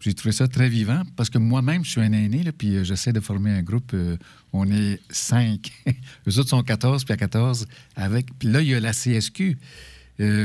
[0.00, 2.84] J'ai trouvé ça très vivant parce que moi-même, je suis un aîné, là, puis euh,
[2.84, 3.90] j'essaie de former un groupe.
[3.92, 4.16] Euh,
[4.52, 5.72] on est cinq.
[6.28, 8.26] Eux autres sont 14, puis à 14 avec.
[8.38, 9.58] Puis là, il y a la CSQ.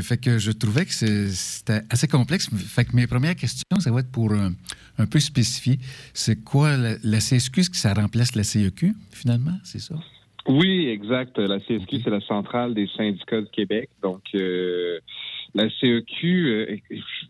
[0.02, 2.50] Fait que je trouvais que c'était assez complexe.
[2.56, 5.80] Fait que mes premières questions, ça va être pour un peu spécifier.
[6.14, 7.60] C'est quoi la, la CSQ?
[7.60, 9.58] Est-ce que ça remplace la CEQ, finalement?
[9.64, 9.96] C'est ça?
[10.48, 11.38] Oui, exact.
[11.40, 13.90] La CSQ, c'est la centrale des syndicats du Québec.
[14.04, 15.00] Donc, euh,
[15.56, 16.78] la CEQ, euh,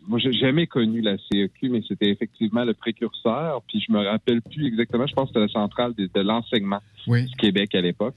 [0.06, 3.62] moi, j'ai jamais connu la CEQ, mais c'était effectivement le précurseur.
[3.68, 5.06] Puis, je me rappelle plus exactement.
[5.06, 8.16] Je pense que c'était la centrale de, l'enseignement du Québec à l'époque.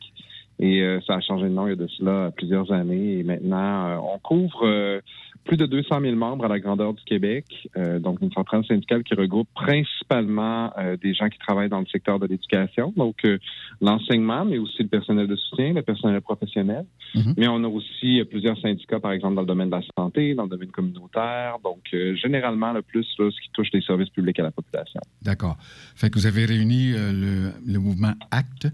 [0.59, 3.19] Et euh, ça a changé de nom il y a de cela plusieurs années.
[3.19, 5.01] Et maintenant, on couvre
[5.49, 7.45] plus de 200 000 membres à la grandeur du Québec,
[7.77, 11.87] euh, donc une centrale syndicale qui regroupe principalement euh, des gens qui travaillent dans le
[11.87, 13.39] secteur de l'éducation, donc euh,
[13.81, 16.85] l'enseignement, mais aussi le personnel de soutien, le personnel professionnel.
[17.15, 17.33] Mhm.
[17.37, 20.43] Mais on a aussi plusieurs syndicats, par exemple, dans le domaine de la santé, dans
[20.43, 21.79] le domaine communautaire, donc
[22.21, 25.01] généralement le plus ce qui touche les services publics à la population.
[25.23, 25.57] D'accord.
[25.95, 28.67] Fait que vous avez réuni le, le mouvement ACT,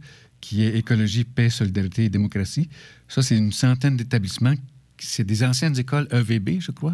[0.46, 2.70] qui est Écologie, Paix, Solidarité et Démocratie.
[3.08, 4.54] Ça, c'est une centaine d'établissements
[4.98, 6.94] c'est des anciennes écoles EVB, je crois.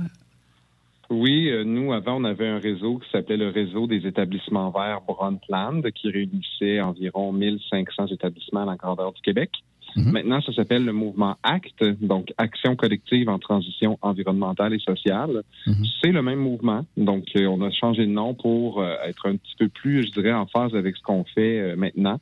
[1.09, 5.01] Oui, euh, nous, avant, on avait un réseau qui s'appelait le réseau des établissements verts
[5.05, 9.51] Brundtland, qui réunissait environ 1500 établissements à la grandeur du Québec.
[9.97, 10.11] Mhm.
[10.13, 15.43] Maintenant, ça s'appelle le mouvement ACT, donc Action collective en transition environnementale et sociale.
[15.67, 15.85] Mhm.
[16.01, 19.35] C'est le même mouvement, donc euh, on a changé de nom pour euh, être un
[19.35, 22.21] petit peu plus, je dirais, en phase avec ce qu'on fait maintenant.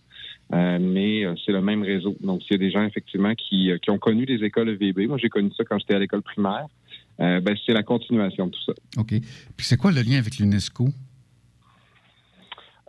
[0.51, 2.15] Euh, mais euh, c'est le même réseau.
[2.21, 5.07] Donc, s'il y a des gens effectivement qui, euh, qui ont connu les écoles EVB,
[5.07, 6.67] moi j'ai connu ça quand j'étais à l'école primaire,
[7.19, 8.73] ben, c'est la continuation de tout ça.
[8.97, 9.09] OK.
[9.09, 10.87] Puis c'est quoi le lien avec l'UNESCO?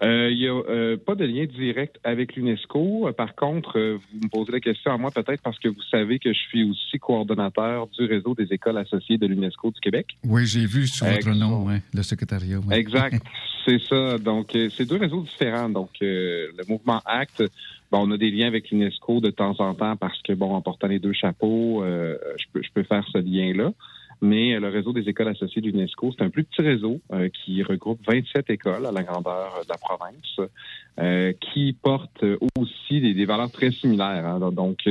[0.02, 3.10] Il n'y a pas de lien direct avec l'UNESCO.
[3.16, 6.32] Par contre, vous me posez la question à moi peut-être parce que vous savez que
[6.32, 10.06] je suis aussi coordonnateur du réseau des écoles associées de l'UNESCO du Québec.
[10.24, 12.60] Oui, j'ai vu sur votre nom, le secrétariat.
[12.70, 13.22] Exact.
[13.64, 14.18] C'est ça.
[14.18, 15.68] Donc, euh, c'est deux réseaux différents.
[15.68, 17.44] Donc, euh, le mouvement ACT,
[17.90, 20.62] bon, on a des liens avec l'UNESCO de temps en temps parce que, bon, en
[20.62, 23.72] portant les deux chapeaux, euh, je, peux, je peux faire ce lien-là.
[24.22, 27.00] Mais le réseau des écoles associées de l'UNESCO, c'est un plus petit réseau
[27.32, 32.24] qui regroupe 27 écoles à la grandeur de la province, qui portent
[32.58, 34.26] aussi des, valeurs très similaires.
[34.26, 34.50] Hein.
[34.52, 34.86] Donc,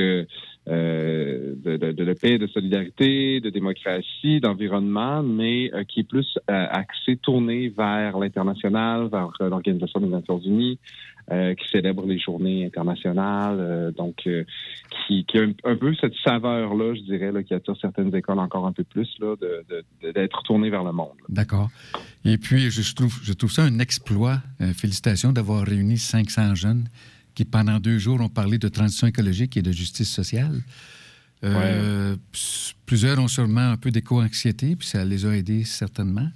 [0.70, 7.18] euh, de, paix, de solidarité, de démocratie, d'environnement, mais euh, qui est plus euh, axé,
[7.18, 10.80] tourné vers l'international, vers l'Organisation des Nations Unies,
[11.32, 14.28] qui célèbre les journées internationales, donc
[15.06, 18.84] qui, a un, peu cette saveur-là, je dirais, qui attire certaines écoles encore un peu
[18.84, 19.36] plus, là,
[20.02, 21.14] d'être tourné vers le monde.
[21.30, 21.70] D'accord.
[22.26, 24.40] Et puis, je trouve ça un exploit.
[24.74, 26.86] félicitations d'avoir réuni 500 jeunes
[27.40, 30.60] qui, pendant deux jours, ont parlé de transition écologique et de justice sociale.
[31.46, 32.18] Euh,
[32.86, 36.28] plusieurs ont sûrement un peu d'éco-anxiété, puis ça les a aidés certainement.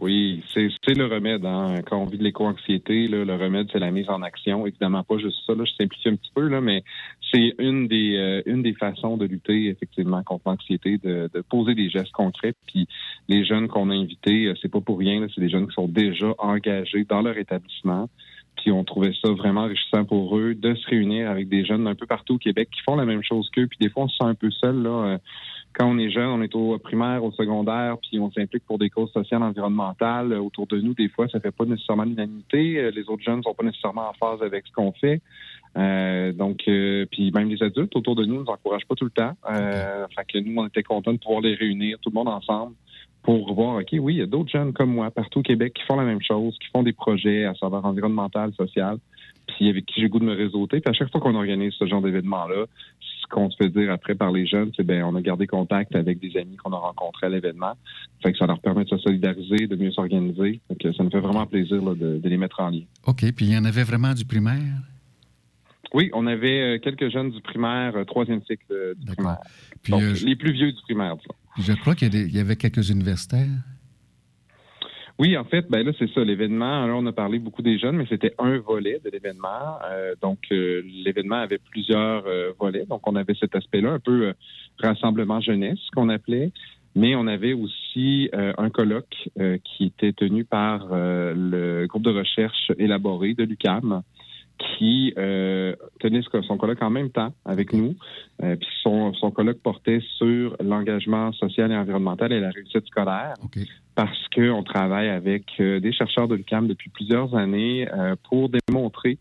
[0.00, 1.44] Oui, c'est le remède.
[1.44, 1.82] Hein.
[1.84, 4.66] Quand on vit de l'éco-anxiété, le remède, c'est la mise en action.
[4.66, 5.54] Évidemment, pas juste ça.
[5.54, 6.82] Là, je simplifie un petit peu, là, mais
[7.30, 11.74] c'est une des euh, une des façons de lutter effectivement contre l'anxiété, de, de, poser
[11.74, 12.54] des gestes concrets.
[12.66, 12.86] Puis
[13.28, 15.26] les jeunes qu'on a invités, euh, c'est pas pour rien.
[15.34, 18.08] C'est des jeunes qui sont déjà engagés dans leur établissement,
[18.62, 21.96] puis on trouvait ça vraiment enrichissant pour eux de se réunir avec des jeunes un
[21.96, 23.66] peu partout au Québec qui font la même chose qu'eux.
[23.66, 24.82] Puis des fois, on se sent un peu seul.
[24.82, 24.90] Là.
[24.90, 25.18] Euh,
[25.72, 28.88] quand on est jeune, on est au primaire, au secondaire, puis on s'implique pour des
[28.88, 30.32] causes sociales, environnementales.
[30.32, 32.78] Euh, autour de nous, des fois, ça fait pas nécessairement l'unanimité.
[32.78, 35.20] Euh, les autres jeunes sont pas nécessairement en phase avec ce qu'on fait.
[35.76, 39.32] Euh, donc, puis même les adultes autour de nous nous encouragent pas tout le temps.
[39.50, 42.74] Euh, fait que nous, on était contents de pouvoir les réunir, tout le monde ensemble,
[43.22, 45.82] pour voir, OK, oui, il y a d'autres jeunes comme moi partout au Québec qui
[45.84, 48.98] font la même chose, qui font des projets à savoir environnemental, social,
[49.46, 50.80] puis avec qui j'ai goût de me réseauter.
[50.80, 52.66] Puis à chaque fois qu'on organise ce genre d'événement-là,
[53.00, 55.94] ce qu'on se fait dire après par les jeunes, c'est ben on a gardé contact
[55.94, 57.74] avec des amis qu'on a rencontrés à l'événement.
[58.22, 60.60] Fait que ça leur permet de se solidariser, de mieux s'organiser.
[60.82, 62.82] Ça nous fait vraiment plaisir de, les mettre en lien.
[63.06, 63.24] OK.
[63.32, 64.80] Puis il y en avait vraiment du primaire?
[65.94, 69.38] Oui, on avait euh, quelques jeunes du primaire, euh, troisième cycle euh, du primaire.
[69.82, 71.34] Puis, Donc, les plus vieux du primaire, disons.
[71.58, 73.46] Je crois qu'il y, avait quelques universitaires.
[75.18, 76.84] Oui, en fait, ben là, c'est ça, l'événement.
[76.86, 79.78] On a parlé beaucoup des jeunes, mais c'était un volet de l'événement.
[79.84, 82.86] Euh, donc, euh, l'événement avait plusieurs euh, volets.
[82.86, 84.32] Donc, on avait cet aspect-là, un peu
[84.80, 86.52] rassemblement jeunesse, qu'on appelait.
[86.94, 89.30] Mais on avait aussi un colloque
[89.64, 94.02] qui était tenu par le groupe de recherche élaboré de l'UCAM,
[94.78, 97.94] qui euh, tenait son colloque en même temps avec nous.
[98.42, 103.34] Euh, puis son, son colloque portait sur l'engagement social et environnemental et la réussite scolaire.
[103.94, 109.18] Parce qu'on travaille avec euh, des chercheurs de l'UQAM depuis plusieurs années euh, pour démontrer,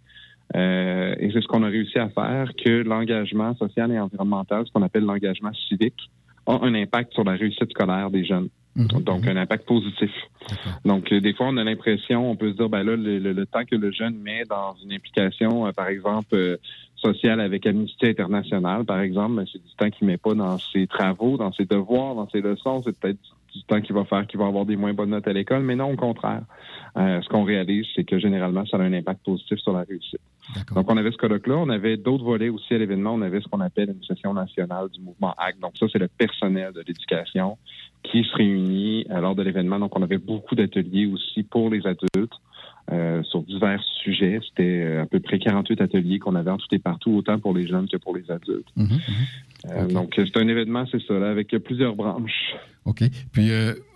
[0.53, 4.81] et c'est ce qu'on a réussi à faire, que l'engagement social et environnemental, ce qu'on
[4.81, 6.11] appelle l'engagement civique,
[6.45, 8.49] a un impact sur la réussite scolaire des jeunes.
[8.75, 9.03] Mhm.
[9.03, 10.11] Donc, un impact positif.
[10.85, 13.65] Donc, euh, des fois, on a l'impression, on peut se dire, ben là, le, temps
[13.65, 16.57] que le jeune met dans une implication, euh, par exemple, euh,
[16.95, 20.87] sociale avec Amnesty International, par exemple, ben, c'est du temps qu'il met pas dans ses
[20.87, 22.81] travaux, dans ses devoirs, dans ses leçons.
[22.85, 23.19] C'est peut-être
[23.53, 25.75] du temps qu'il va faire qu'il va avoir des moins bonnes notes à l'école, mais
[25.75, 26.43] non, au contraire.
[26.95, 30.21] ce qu'on réalise, c'est que généralement, ça a un impact positif sur la réussite.
[30.75, 31.57] Donc, on avait ce colloque-là.
[31.57, 33.13] On avait d'autres volets aussi à l'événement.
[33.13, 35.59] On avait ce qu'on appelle une session nationale du mouvement ACT.
[35.59, 37.57] Donc, ça, c'est le personnel de l'éducation
[38.03, 39.79] qui se réunit lors de l'événement.
[39.79, 42.33] Donc, on avait beaucoup d'ateliers aussi pour les adultes.
[42.91, 44.39] Euh, sur divers sujets.
[44.49, 47.53] C'était euh, à peu près 48 ateliers qu'on avait en tout et partout, autant pour
[47.53, 48.67] les jeunes que pour les adultes.
[48.75, 48.99] Mhm, mhm.
[49.71, 52.53] Euh, donc, c'est un événement, c'est ça, avec plusieurs branches.
[52.83, 53.03] OK.
[53.31, 53.49] Puis,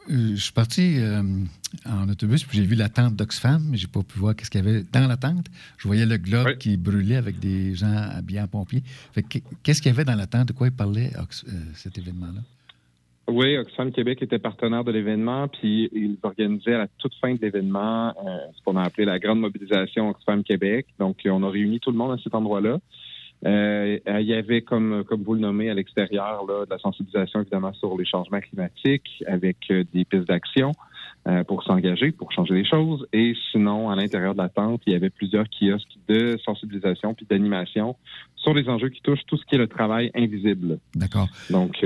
[0.08, 0.98] je suis parti
[1.86, 4.63] en autobus, puis j'ai vu la tente d'Oxfam, mais j'ai pas pu voir qu'est-ce qu'il
[4.63, 5.48] y avait dans la tente.
[5.78, 8.84] Je voyais le globe qui brûlait avec des gens habillés en pompiers.
[9.63, 10.48] Qu'est-ce qu'il y avait dans la tente?
[10.48, 11.12] De quoi il parlait,
[11.74, 12.41] cet événement-là?
[13.28, 17.41] Oui, Oxfam Québec était partenaire de l'événement, puis ils organisaient à la toute fin de
[17.41, 20.86] l'événement euh, ce qu'on a appelé la grande mobilisation Oxfam Québec.
[21.00, 22.78] Donc, on a réuni tout le monde à cet endroit-là.
[23.45, 27.74] Euh, il y avait, comme, comme vous le nommez, à l'extérieur, de la sensibilisation évidemment
[27.74, 30.71] sur les changements climatiques avec euh, des pistes d'action.
[31.28, 33.08] Euh, pour s'engager, pour changer les choses.
[33.12, 37.26] Et sinon, à l'intérieur de la tente, il y avait plusieurs kiosques de sensibilisation puis
[37.28, 37.95] d'animation
[38.36, 40.78] sur les enjeux qui touchent tout ce qui est le travail invisible.
[40.93, 41.28] D'accord.
[41.50, 41.84] Donc,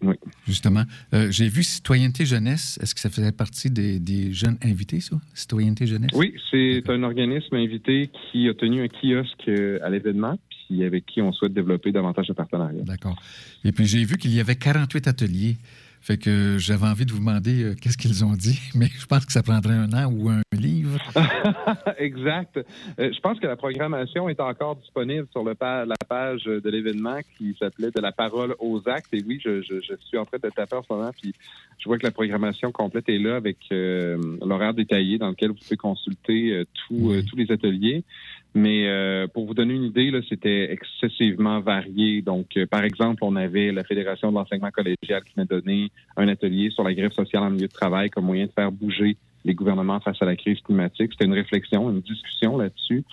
[0.00, 0.14] oui.
[0.46, 2.78] Justement, j'ai vu Citoyenneté Jeunesse.
[2.80, 5.16] Est-ce que ça faisait partie des, des, jeunes invités, ça?
[5.34, 6.12] Citoyenneté Jeunesse?
[6.14, 9.50] Oui, c'est un organisme invité qui a tenu un kiosque
[9.82, 12.82] à l'événement puis avec qui on souhaite développer davantage de partenariats.
[12.82, 13.16] D'accord.
[13.64, 15.56] Et puis, j'ai vu qu'il y avait 48 ateliers.
[16.00, 19.26] Fait que j'avais envie de vous demander euh, qu'est-ce qu'ils ont dit, mais je pense
[19.26, 20.98] que ça prendrait un an ou un livre.
[21.98, 22.56] exact.
[22.98, 27.18] Euh, je pense que la programmation est encore disponible sur le la page de l'événement
[27.36, 29.12] qui s'appelait De la parole aux actes.
[29.12, 31.34] Et oui, je, suis en train de taper en ce moment, puis
[31.78, 35.56] je vois que la programmation complète est là avec euh, l'horaire détaillé dans lequel vous
[35.56, 38.04] pouvez consulter tous les ateliers.
[38.54, 42.22] Mais euh, pour vous donner une idée, c'était excessivement varié.
[42.22, 46.28] Donc, euh, par exemple, on avait la Fédération de l'enseignement collégial qui m'a donné un
[46.28, 49.54] atelier sur la grève sociale en milieu de travail comme moyen de faire bouger les
[49.54, 51.12] gouvernements face à la crise climatique.
[51.12, 53.04] C'était une réflexion, une discussion là-dessus.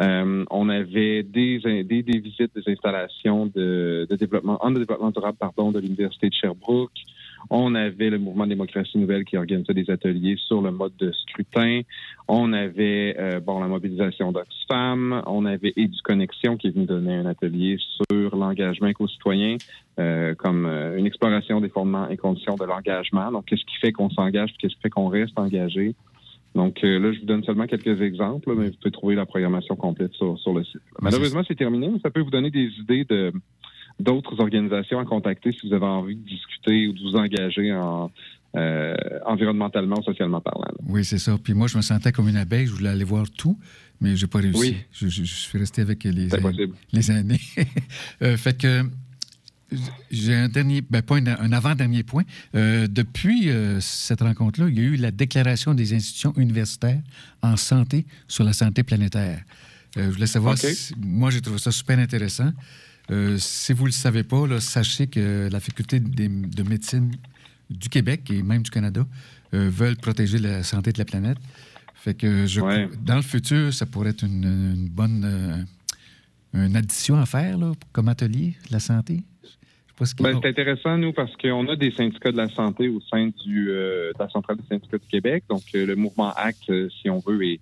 [0.00, 5.38] Euh, on avait des, des, des, visites des installations de, de développement, en développement durable
[5.38, 6.92] pardon, de l'Université de Sherbrooke.
[7.50, 11.82] On avait le mouvement Démocratie Nouvelle qui organisait des ateliers sur le mode de scrutin.
[12.28, 15.22] On avait euh, bon la mobilisation d'Oxfam.
[15.26, 19.56] On avait EduConnexion qui est venu donner un atelier sur l'engagement éco-citoyen
[19.98, 23.30] euh, comme euh, une exploration des fondements et conditions de l'engagement.
[23.30, 25.94] Donc, qu'est-ce qui fait qu'on s'engage, qu'est-ce qui fait qu'on reste engagé?
[26.54, 30.14] Donc là, je vous donne seulement quelques exemples, mais vous pouvez trouver la programmation complète
[30.14, 30.80] sur, sur le site.
[31.02, 33.30] Malheureusement, c'est terminé, mais ça peut vous donner des idées de
[33.98, 38.10] d'autres organisations à contacter si vous avez envie de discuter ou de vous engager en,
[38.56, 38.94] euh,
[39.26, 40.64] environnementalement ou socialement parlant.
[40.86, 41.36] Oui, c'est ça.
[41.42, 42.66] Puis moi, je me sentais comme une abeille.
[42.66, 43.58] Je voulais aller voir tout,
[44.00, 44.58] mais je n'ai pas réussi.
[44.58, 44.76] Oui.
[44.92, 46.28] Je, suis resté avec les,
[46.92, 47.40] les années.
[48.22, 48.82] euh, fait que
[50.10, 52.22] j'ai un dernier, ben pas un, avant-dernier point.
[52.54, 57.02] Euh, depuis euh, cette rencontre-là, il y a eu la déclaration des institutions universitaires
[57.42, 59.42] en santé sur la santé planétaire.
[59.96, 62.52] je voulais savoir, si, moi j'ai trouvé ça super intéressant.
[63.10, 67.12] Euh, si vous ne le savez pas, sachez que la faculté de médecine
[67.70, 69.06] du Québec et même du Canada
[69.54, 71.38] euh, veulent protéger la santé de la planète.
[71.94, 72.60] Fait que je,
[73.04, 77.58] dans le futur, ça pourrait être une, bonne euh, une addition à faire
[77.92, 79.22] comme atelier, la santé.
[80.20, 83.64] Ben, c'est intéressant, nous, parce qu'on a des syndicats de la santé au sein du,
[83.64, 85.44] de la Centrale des syndicats du Québec.
[85.48, 87.60] Donc, le mouvement ACT, si on veut, est,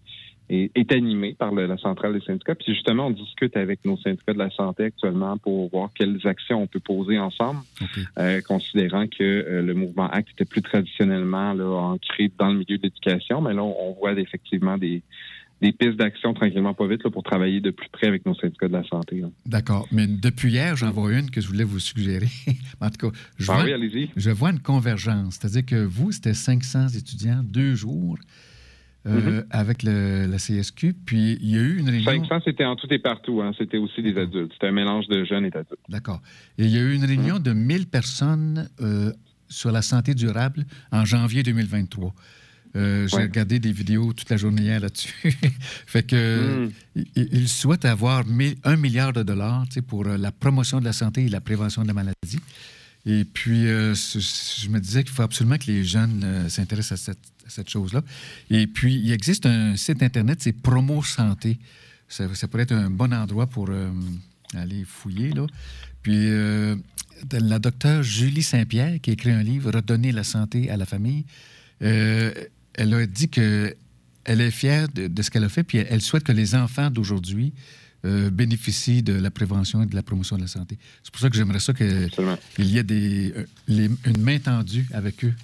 [0.50, 2.54] est, animé par la centrale des syndicats.
[2.54, 6.62] Puis justement, on discute avec nos syndicats de la santé actuellement pour voir quelles actions
[6.62, 7.60] on peut poser ensemble,
[8.18, 12.78] euh, considérant que euh, le mouvement ACT était plus traditionnellement là, ancré dans le milieu
[12.78, 15.02] de l'éducation, mais là, on, voit effectivement des,
[15.62, 18.68] des pistes d'action tranquillement pas vite là, pour travailler de plus près avec nos syndicats
[18.68, 19.22] de la santé.
[19.46, 19.86] D'accord.
[19.92, 22.28] Mais depuis hier, j'en vois une que je voulais vous suggérer.
[22.80, 25.38] en tout cas, je, ah vois, oui, je vois une convergence.
[25.40, 28.18] C'est-à-dire que vous, c'était 500 étudiants, deux jours.
[29.06, 29.44] Euh, mhm.
[29.50, 30.94] avec le, la CSQ.
[31.04, 32.24] Puis il y a eu une réunion.
[32.24, 33.42] 500, c'était en tout et partout.
[33.42, 33.52] Hein.
[33.58, 34.52] C'était aussi des adultes.
[34.54, 35.78] C'était un mélange de jeunes et d'adultes.
[35.90, 36.22] D'accord.
[36.56, 37.42] Et il y a eu une réunion mhm.
[37.42, 39.12] de 1000 personnes euh,
[39.46, 42.14] sur la santé durable en janvier 2023.
[42.76, 45.12] Euh, j'ai regardé des vidéos toute la journée là-dessus.
[45.86, 47.04] fait que mhm.
[47.14, 48.24] ils souhaitent avoir
[48.64, 51.94] un milliard de dollars pour la promotion de la santé et la prévention de la
[51.94, 52.40] maladie.
[53.04, 57.68] Et puis, je me disais qu'il faut absolument que les jeunes s'intéressent à cette cette
[57.68, 58.02] chose-là.
[58.50, 61.58] Et puis, il existe un site Internet, c'est Promo Santé.
[62.08, 63.90] Ça, pourrait être un bon endroit pour euh,
[64.54, 65.30] aller fouiller.
[65.30, 65.46] Là.
[66.02, 66.76] Puis, euh,
[67.32, 71.24] la docteure Julie Saint-Pierre, qui a écrit un livre, Redonner la santé à la famille,
[71.82, 72.32] euh,
[72.74, 73.74] elle a dit que
[74.26, 77.52] elle est fière de, ce qu'elle a fait, puis elle, souhaite que les enfants d'aujourd'hui
[78.32, 80.78] bénéficient de la prévention et de la promotion de la santé.
[81.02, 82.08] C'est pour ça que j'aimerais ça qu'il
[82.58, 83.34] y ait des,
[83.68, 85.34] une main tendue avec eux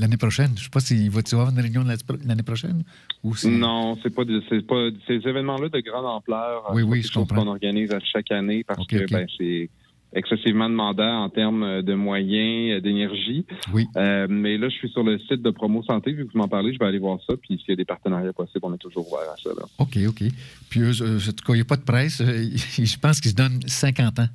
[0.00, 0.50] l'année prochaine.
[0.54, 2.82] Je ne sais pas s'il va y avoir une réunion l'année prochaine.
[3.22, 6.70] Ou non, c'est pas, pas ces événements-là de grande ampleur.
[6.72, 7.42] Oui, oui, je comprends.
[7.44, 9.68] qu'on organise à chaque année parce que Ben, c'est
[10.12, 13.44] excessivement demandant en termes de moyens, d'énergie.
[13.72, 13.86] Oui.
[13.96, 16.48] Euh, mais là, je suis sur le site de Promo Santé, vu que vous m'en
[16.48, 17.34] parlez, je vais aller voir ça.
[17.36, 19.50] Puis s'il y a des partenariats possibles, on est toujours ouvert à ça.
[19.78, 20.24] OK, OK.
[20.68, 22.20] Puis eux, euh, en tout cas, il n'y a pas de presse.
[22.20, 24.28] Euh, je pense qu'ils se donnent 50 ans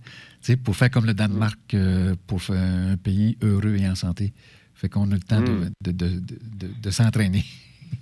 [0.64, 1.76] pour faire comme le Danemark,
[2.28, 4.32] pour faire un pays heureux et en santé.
[4.76, 6.92] Fait qu'on a le temps de, hmm.
[6.92, 7.44] s'entraîner.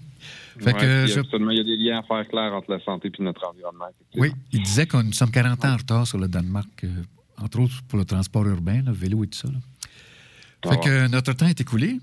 [0.60, 3.48] fait que il y a des liens à faire clairs entre la santé et notre
[3.48, 3.86] environnement.
[4.16, 6.88] Oui, il disait qu'on nous sommes 40 ans en retard sur le Danemark, euh,
[7.42, 9.50] entre autres pour le transport urbain, le vélo et tout ça.
[10.68, 12.00] Fait que notre temps est écoulé.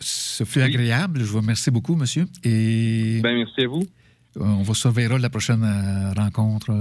[0.00, 1.20] Ce fut agréable.
[1.20, 2.26] Je vous remercie beaucoup, monsieur.
[2.42, 3.20] Et...
[3.22, 3.86] Ben, merci à vous.
[4.36, 6.72] Euh, on va reverra la prochaine euh, rencontre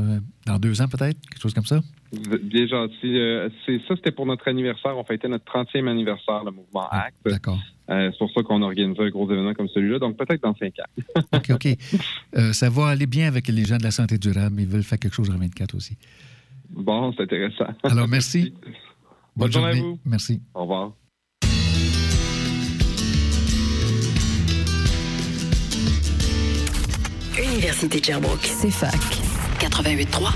[0.46, 1.82] dans deux ans, peut-être, quelque chose comme ça?
[2.12, 3.18] Bien gentil.
[3.20, 4.98] Euh, c'est ça, c'était pour notre anniversaire.
[4.98, 7.18] On fêtait notre 30e anniversaire, le mouvement ah, ACT.
[7.26, 7.60] D'accord.
[7.90, 10.00] Euh, c'est pour ça qu'on organisé un gros événement comme celui-là.
[10.00, 11.22] Donc, peut-être dans cinq ans.
[11.34, 11.68] OK, OK.
[12.38, 14.60] Euh, ça va aller bien avec les gens de la santé durable.
[14.60, 15.98] Ils veulent faire quelque chose en 24 aussi.
[16.70, 17.68] Bon, c'est intéressant.
[17.84, 18.54] Alors, merci.
[19.36, 19.80] Bonne, journée.
[19.80, 20.00] à vous.
[20.06, 20.42] Merci.
[20.54, 20.94] Au revoir.
[27.60, 28.50] Université de Sherbrooke.
[28.62, 28.96] C'est fac.
[29.60, 30.32] 88.3.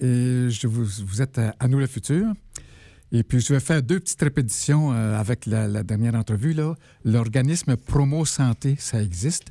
[0.00, 2.32] Et je vous, êtes à, nous le futur.
[3.12, 6.56] Et puis, je vais faire deux petites répétitions euh, avec la, dernière entrevue.
[7.04, 9.48] L'organisme Promo Santé, ça existe.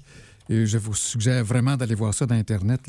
[0.49, 2.81] Et je vous suggère vraiment d'aller voir ça dans Internet,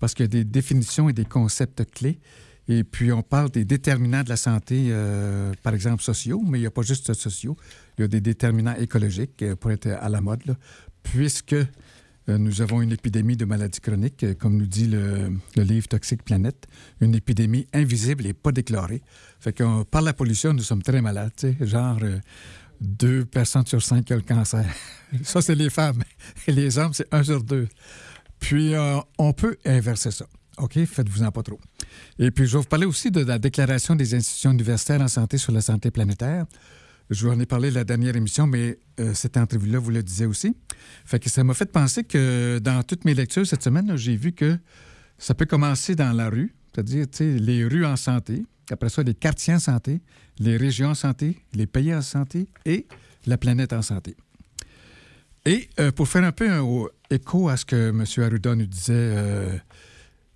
[0.00, 2.18] parce qu'il y a des définitions et des concepts clés.
[2.68, 6.62] Et puis, on parle des déterminants de la santé, euh, par exemple, sociaux, mais il
[6.62, 7.56] n'y a pas juste sociaux.
[7.96, 10.56] Il y a des déterminants écologiques pour être à la mode,
[11.02, 11.64] puisque euh,
[12.36, 16.66] nous avons une épidémie de maladies chroniques, euh, comme nous dit le, livre Toxique Planète,
[17.00, 19.00] une épidémie invisible et pas déclarée.
[19.40, 22.18] Fait que par la pollution, nous sommes très malades, genre euh,
[22.80, 24.66] deux personnes sur cinq ont le cancer.
[25.22, 26.02] ça, c'est les femmes.
[26.46, 27.68] Et les hommes, c'est un sur deux.
[28.38, 28.72] Puis,
[29.18, 30.26] on peut inverser ça.
[30.58, 30.84] OK?
[30.84, 31.58] Faites-vous-en pas trop.
[32.20, 35.38] Et puis, je vais vous parler aussi de la déclaration des institutions universitaires en santé
[35.38, 36.46] sur la santé planétaire.
[37.10, 40.26] Je vous en ai parlé la dernière émission, mais euh, cette entrevue-là, vous le disiez
[40.26, 40.54] aussi.
[41.04, 44.32] Fait que ça m'a fait penser que dans toutes mes lectures cette semaine, j'ai vu
[44.32, 44.58] que
[45.16, 49.54] ça peut commencer dans la rue, c'est-à-dire les rues en santé, après ça, les quartiers
[49.54, 50.00] en santé,
[50.38, 52.86] les régions en santé, les pays en santé et
[53.26, 54.14] la planète en santé.
[55.46, 56.62] Et euh, pour faire un peu un
[57.10, 58.04] écho à ce que M.
[58.18, 59.56] Arruda nous disait, euh,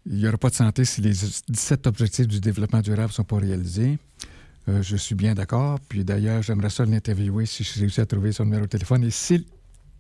[0.07, 1.13] il n'y aura pas de santé si les
[1.49, 3.99] 17 objectifs du développement durable ne sont pas réalisés.
[4.69, 5.79] Euh, je suis bien d'accord.
[5.89, 9.11] Puis d'ailleurs, j'aimerais ça l'interviewer si je réussis à trouver son numéro de téléphone et
[9.11, 9.45] s'il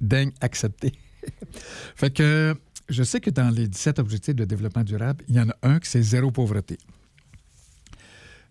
[0.00, 0.92] daigne accepter.
[1.96, 2.54] fait que
[2.88, 5.78] je sais que dans les 17 objectifs de développement durable, il y en a un
[5.78, 6.78] qui c'est zéro pauvreté.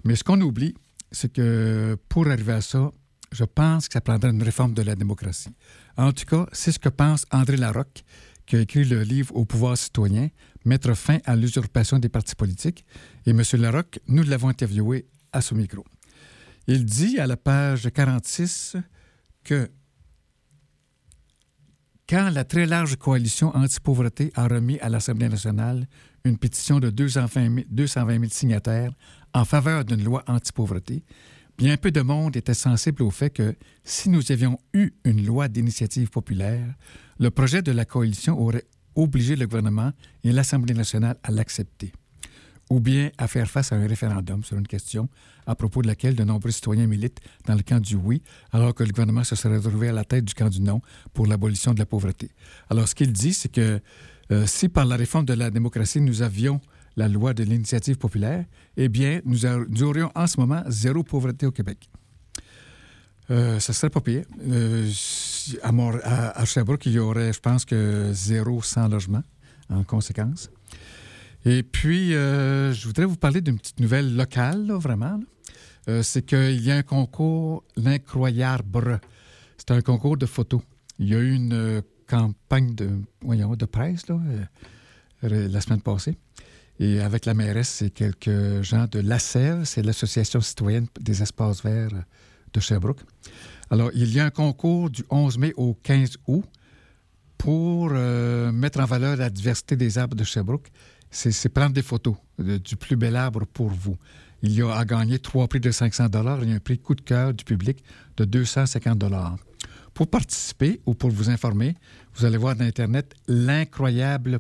[0.04, 0.74] Mais ce qu'on oublie,
[1.12, 2.92] c'est que pour arriver à ça,
[3.32, 5.54] je pense que ça prendrait une réforme de la démocratie.
[5.98, 8.04] En tout cas, c'est ce que pense André Larocque,
[8.46, 10.30] qui a écrit le livre Au pouvoir citoyen,
[10.64, 12.86] Mettre fin à l'usurpation des partis politiques.
[13.26, 13.42] Et M.
[13.54, 15.84] Larocque, nous l'avons interviewé à ce micro.
[16.68, 18.78] Il dit à la page 46
[19.44, 19.70] que
[22.08, 25.88] quand la très large coalition anti-pauvreté a remis à l'Assemblée nationale
[26.26, 28.92] une pétition de 220 000 signataires
[29.34, 31.04] en faveur d'une loi anti-pauvreté,
[31.58, 35.48] bien peu de monde était sensible au fait que si nous avions eu une loi
[35.48, 36.76] d'initiative populaire,
[37.18, 39.94] le projet de la coalition aurait obligé le gouvernement
[40.24, 41.94] et l'Assemblée nationale à l'accepter
[42.72, 45.10] ou bien à faire face à un référendum sur une question
[45.46, 48.86] à propos de laquelle de nombreux citoyens militent dans le camp du oui, alors que
[48.86, 50.82] le gouvernement se serait retrouvé à la tête du camp du non
[51.14, 52.32] pour l'abolition de la pauvreté.
[52.70, 53.82] Alors, ce qu'il dit, c'est que
[54.32, 56.62] euh, si par la réforme de la démocratie, nous avions
[56.96, 58.46] la loi de l'initiative populaire,
[58.78, 59.46] eh bien, nous,
[59.84, 61.90] aurions en ce moment zéro pauvreté au Québec.
[63.32, 64.24] Euh, ça serait pas pire.
[64.48, 64.90] Euh,
[65.62, 69.24] à, Sherbrooke, il y aurait, je pense que zéro sans logement
[69.70, 70.50] en conséquence.
[71.44, 75.20] Et puis, euh, je voudrais vous parler d'une petite nouvelle locale, vraiment.
[75.90, 79.02] Euh, c'est qu'il y a un concours, l'incroyable.
[79.58, 80.62] C'est un concours de photos.
[81.00, 84.20] Il y a eu une euh, campagne de, voyons, de presse là,
[85.24, 86.16] la semaine passée.
[86.80, 92.04] Et avec la mairesse, c'est quelques gens de l'ACEV, c'est l'Association citoyenne des espaces verts
[92.54, 93.02] de Sherbrooke.
[93.70, 96.44] Alors, il y a un concours du 11 mai au 15 août
[97.38, 100.70] pour mettre en valeur la diversité des arbres de Sherbrooke
[101.12, 103.98] c'est prendre des photos du plus bel arbre pour vous.
[104.42, 106.08] Il y a à gagner trois prix de 500
[106.42, 107.84] Il y a un prix coup de cœur du public
[108.18, 109.04] de 250
[109.94, 111.76] Pour participer ou pour vous informer,
[112.16, 114.40] vous allez voir dans Internet l'incroyable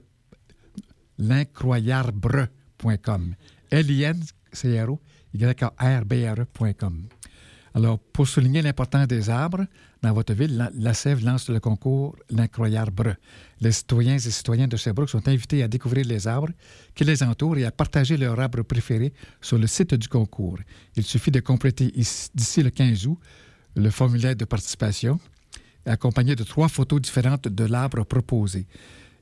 [1.20, 3.36] l'incroyable.com.
[3.70, 5.00] L-I-N-C-R-O,
[5.34, 7.04] Y-A-R-B-R-E.com.
[7.74, 9.66] Alors, pour souligner l'importance des arbres
[10.02, 13.18] dans votre ville, la, Sève lance le concours L'incroyable.
[13.62, 16.52] Les citoyens et citoyennes de Sherbrooke sont invités à découvrir les arbres
[16.96, 20.58] qui les entourent et à partager leur arbre préféré sur le site du concours.
[20.98, 21.94] Il suffit de compléter
[22.34, 23.20] d'ici le 15 août
[23.76, 25.18] le formulaire de participation,
[25.86, 28.68] accompagné de trois photos différentes de l'arbre proposé.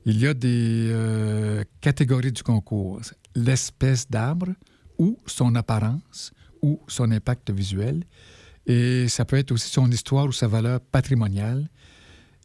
[0.04, 3.00] Il y a des euh, catégories du concours
[3.36, 4.48] l'espèce d'arbre
[4.98, 6.32] ou son apparence
[6.62, 8.04] ou son impact visuel
[8.70, 11.68] et ça peut être aussi son histoire ou sa valeur patrimoniale.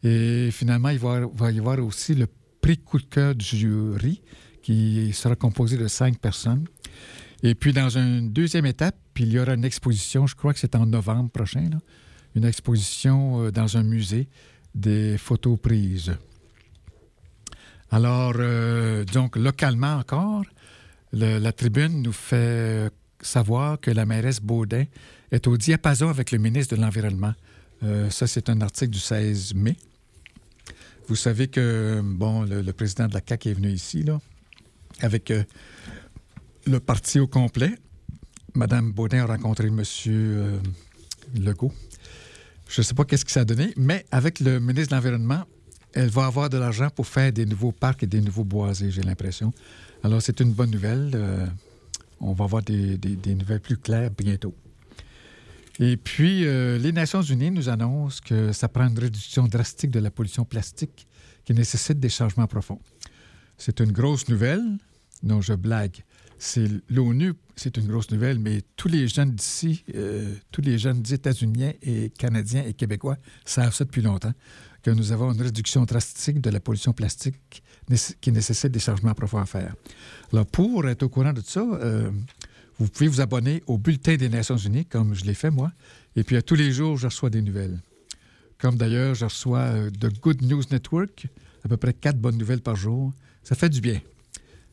[0.02, 2.26] Et finalement, il va, y avoir aussi le
[2.60, 4.22] prix coup de cœur du jury
[4.60, 6.64] qui sera composé de cinq personnes.
[7.44, 10.74] Et puis, dans une deuxième étape, il y aura une exposition, je crois que c'est
[10.74, 11.70] en novembre prochain,
[12.34, 14.28] une exposition euh, dans un musée
[14.74, 16.12] des photos prises.
[17.92, 20.42] Alors, euh, donc, localement encore,
[21.12, 22.90] la tribune nous fait
[23.20, 24.84] savoir que la mairesse Baudin
[25.30, 27.34] est au diapason avec le ministre de l'Environnement.
[27.82, 29.76] Euh, ça, c'est un article du 16 mai.
[31.08, 34.04] Vous savez que, bon, le, président de la CAQ est venu ici,
[35.00, 35.44] avec euh,
[36.66, 37.72] le parti au complet.
[38.54, 39.82] Madame Baudin a rencontré M.
[40.06, 40.58] Euh,
[41.38, 41.72] Legault.
[42.68, 45.44] Je ne sais pas qu'est-ce que ça a donné, mais avec le ministre de l'Environnement,
[45.92, 49.02] elle va avoir de l'argent pour faire des nouveaux parcs et des nouveaux boisés, j'ai
[49.02, 49.52] l'impression.
[50.02, 51.48] Alors, c'est une bonne nouvelle
[52.20, 54.54] on va avoir des, nouvelles plus claires bientôt.
[55.78, 60.00] Et puis, euh, les Nations unies nous annoncent que ça prend une réduction drastique de
[60.00, 61.06] la pollution plastique
[61.44, 62.80] qui nécessite des changements profonds.
[63.58, 64.62] C'est une grosse nouvelle.
[65.22, 66.02] Non, je blague.
[66.38, 71.02] C'est l'ONU, c'est une grosse nouvelle, mais tous les jeunes d'ici, euh, tous les jeunes
[71.10, 74.34] états-uniens et canadiens et québécois savent ça depuis longtemps,
[74.82, 77.62] que nous avons une réduction drastique de la pollution plastique
[78.20, 79.74] qui nécessite des changements profonds à faire.
[80.32, 82.10] Alors, pour être au courant de tout ça, euh,
[82.78, 85.72] vous pouvez vous abonner au Bulletin des Nations Unies, comme je l'ai fait moi.
[86.16, 87.80] Et puis, à tous les jours, je reçois des nouvelles.
[88.58, 91.28] Comme d'ailleurs, je reçois euh, de Good News Network,
[91.64, 93.12] à peu près quatre bonnes nouvelles par jour.
[93.42, 94.00] Ça fait du bien.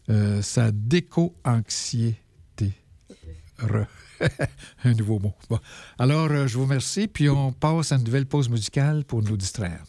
[0.09, 2.17] Euh, ça déco-anxiété.
[4.83, 5.33] Un nouveau mot.
[5.99, 9.83] Alors, je vous remercie, puis on passe à une nouvelle pause musicale pour nous distraire.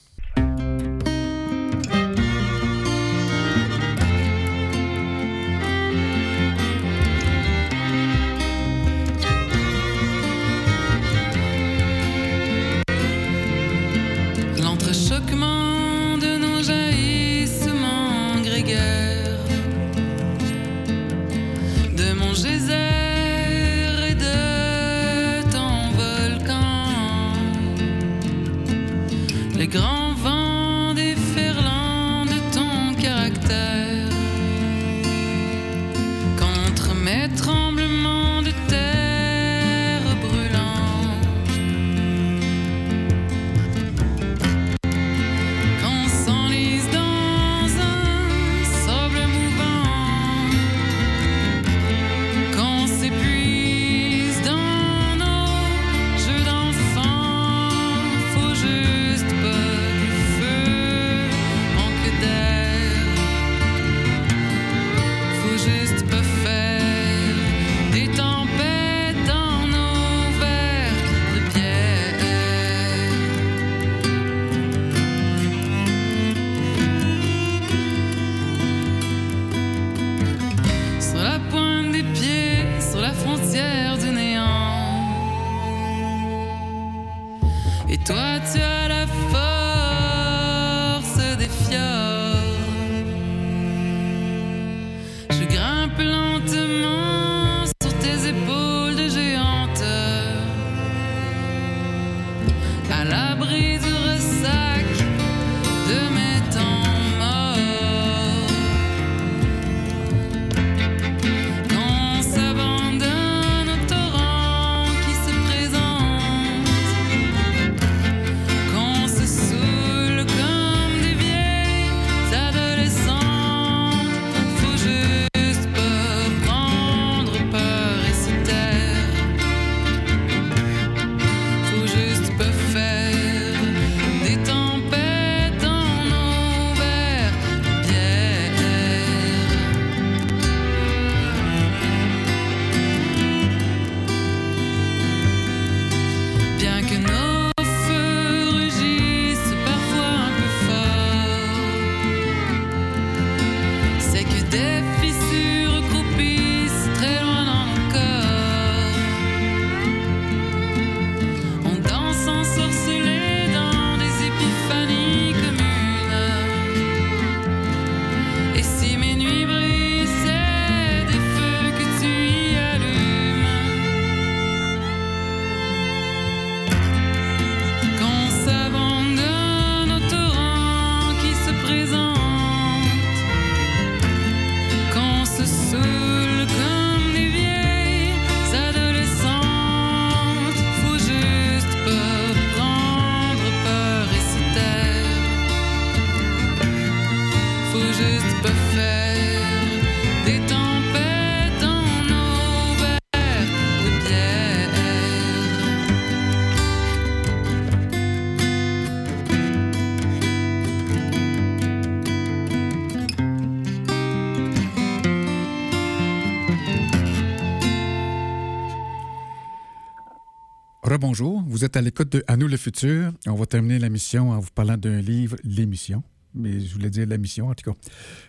[220.85, 223.11] Rebonjour, vous êtes à l'écoute de À nous le futur.
[223.27, 226.03] On va terminer la mission en vous parlant d'un livre, L'émission.
[226.35, 227.79] Mais je voulais dire la mission, en tout cas.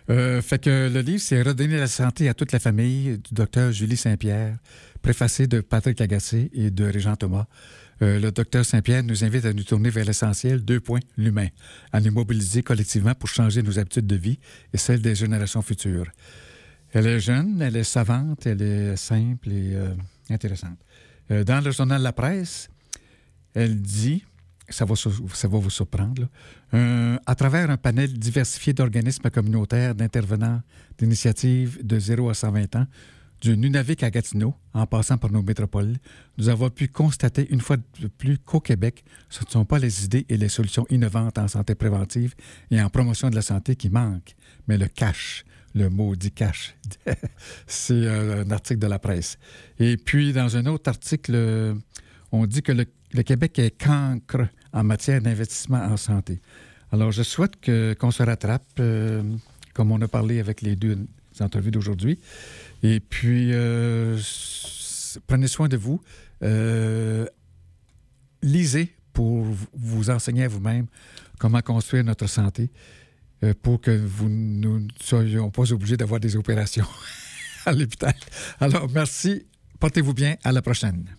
[0.08, 3.72] Euh, fait que le livre, c'est Redonner la santé à toute la famille du docteur
[3.72, 4.56] Julie Saint-Pierre,
[5.02, 7.44] préfacé de Patrick Agacé et de Régent Thomas.
[8.00, 11.48] Euh, le docteur Saint-Pierre nous invite à nous tourner vers l'essentiel, deux points, l'humain,
[11.92, 14.38] à nous mobiliser collectivement pour changer nos habitudes de vie
[14.72, 16.10] et celles des générations futures.
[16.92, 19.94] Elle est jeune, elle est savante, elle est simple et euh,
[20.30, 20.78] intéressante.
[21.30, 22.68] Euh, dans le journal La Presse,
[23.54, 24.24] elle dit,
[24.68, 26.28] ça va, vous surprendre,
[26.72, 30.60] à travers un panel diversifié d'organismes communautaires, d'intervenants,
[30.98, 32.86] d'initiatives de 0 à 120 ans,
[33.40, 35.96] du Nunavik à Gatineau, en passant par nos métropoles,
[36.38, 40.04] nous avons pu constater une fois de plus qu'au Québec, ce ne sont pas les
[40.04, 42.34] idées et les solutions innovantes en santé préventive
[42.70, 44.34] et en promotion de la santé qui manquent,
[44.68, 45.44] mais le cash,
[45.76, 46.74] le maudit cash.
[47.66, 49.38] C'est euh, un article de la presse.
[49.78, 51.74] Et puis, dans un autre article, euh,
[52.32, 52.86] on dit que le,
[53.22, 56.40] Québec est cancre en matière d'investissement en santé.
[56.92, 59.22] Alors, je souhaite que- qu'on se rattrape, euh,
[59.74, 60.98] comme on a parlé avec les deux
[61.40, 62.18] entrevues d'aujourd'hui.
[62.82, 63.52] Et puis,
[65.26, 66.00] prenez soin de vous.
[68.42, 70.86] Lisez pour vous enseigner à vous-même
[71.38, 72.70] comment construire notre santé
[73.62, 76.86] pour que vous nous ne soyons pas obligés d'avoir des opérations
[77.66, 78.14] à l'hôpital.
[78.60, 79.46] Alors, merci.
[79.78, 80.36] Portez-vous bien.
[80.44, 81.15] À la prochaine.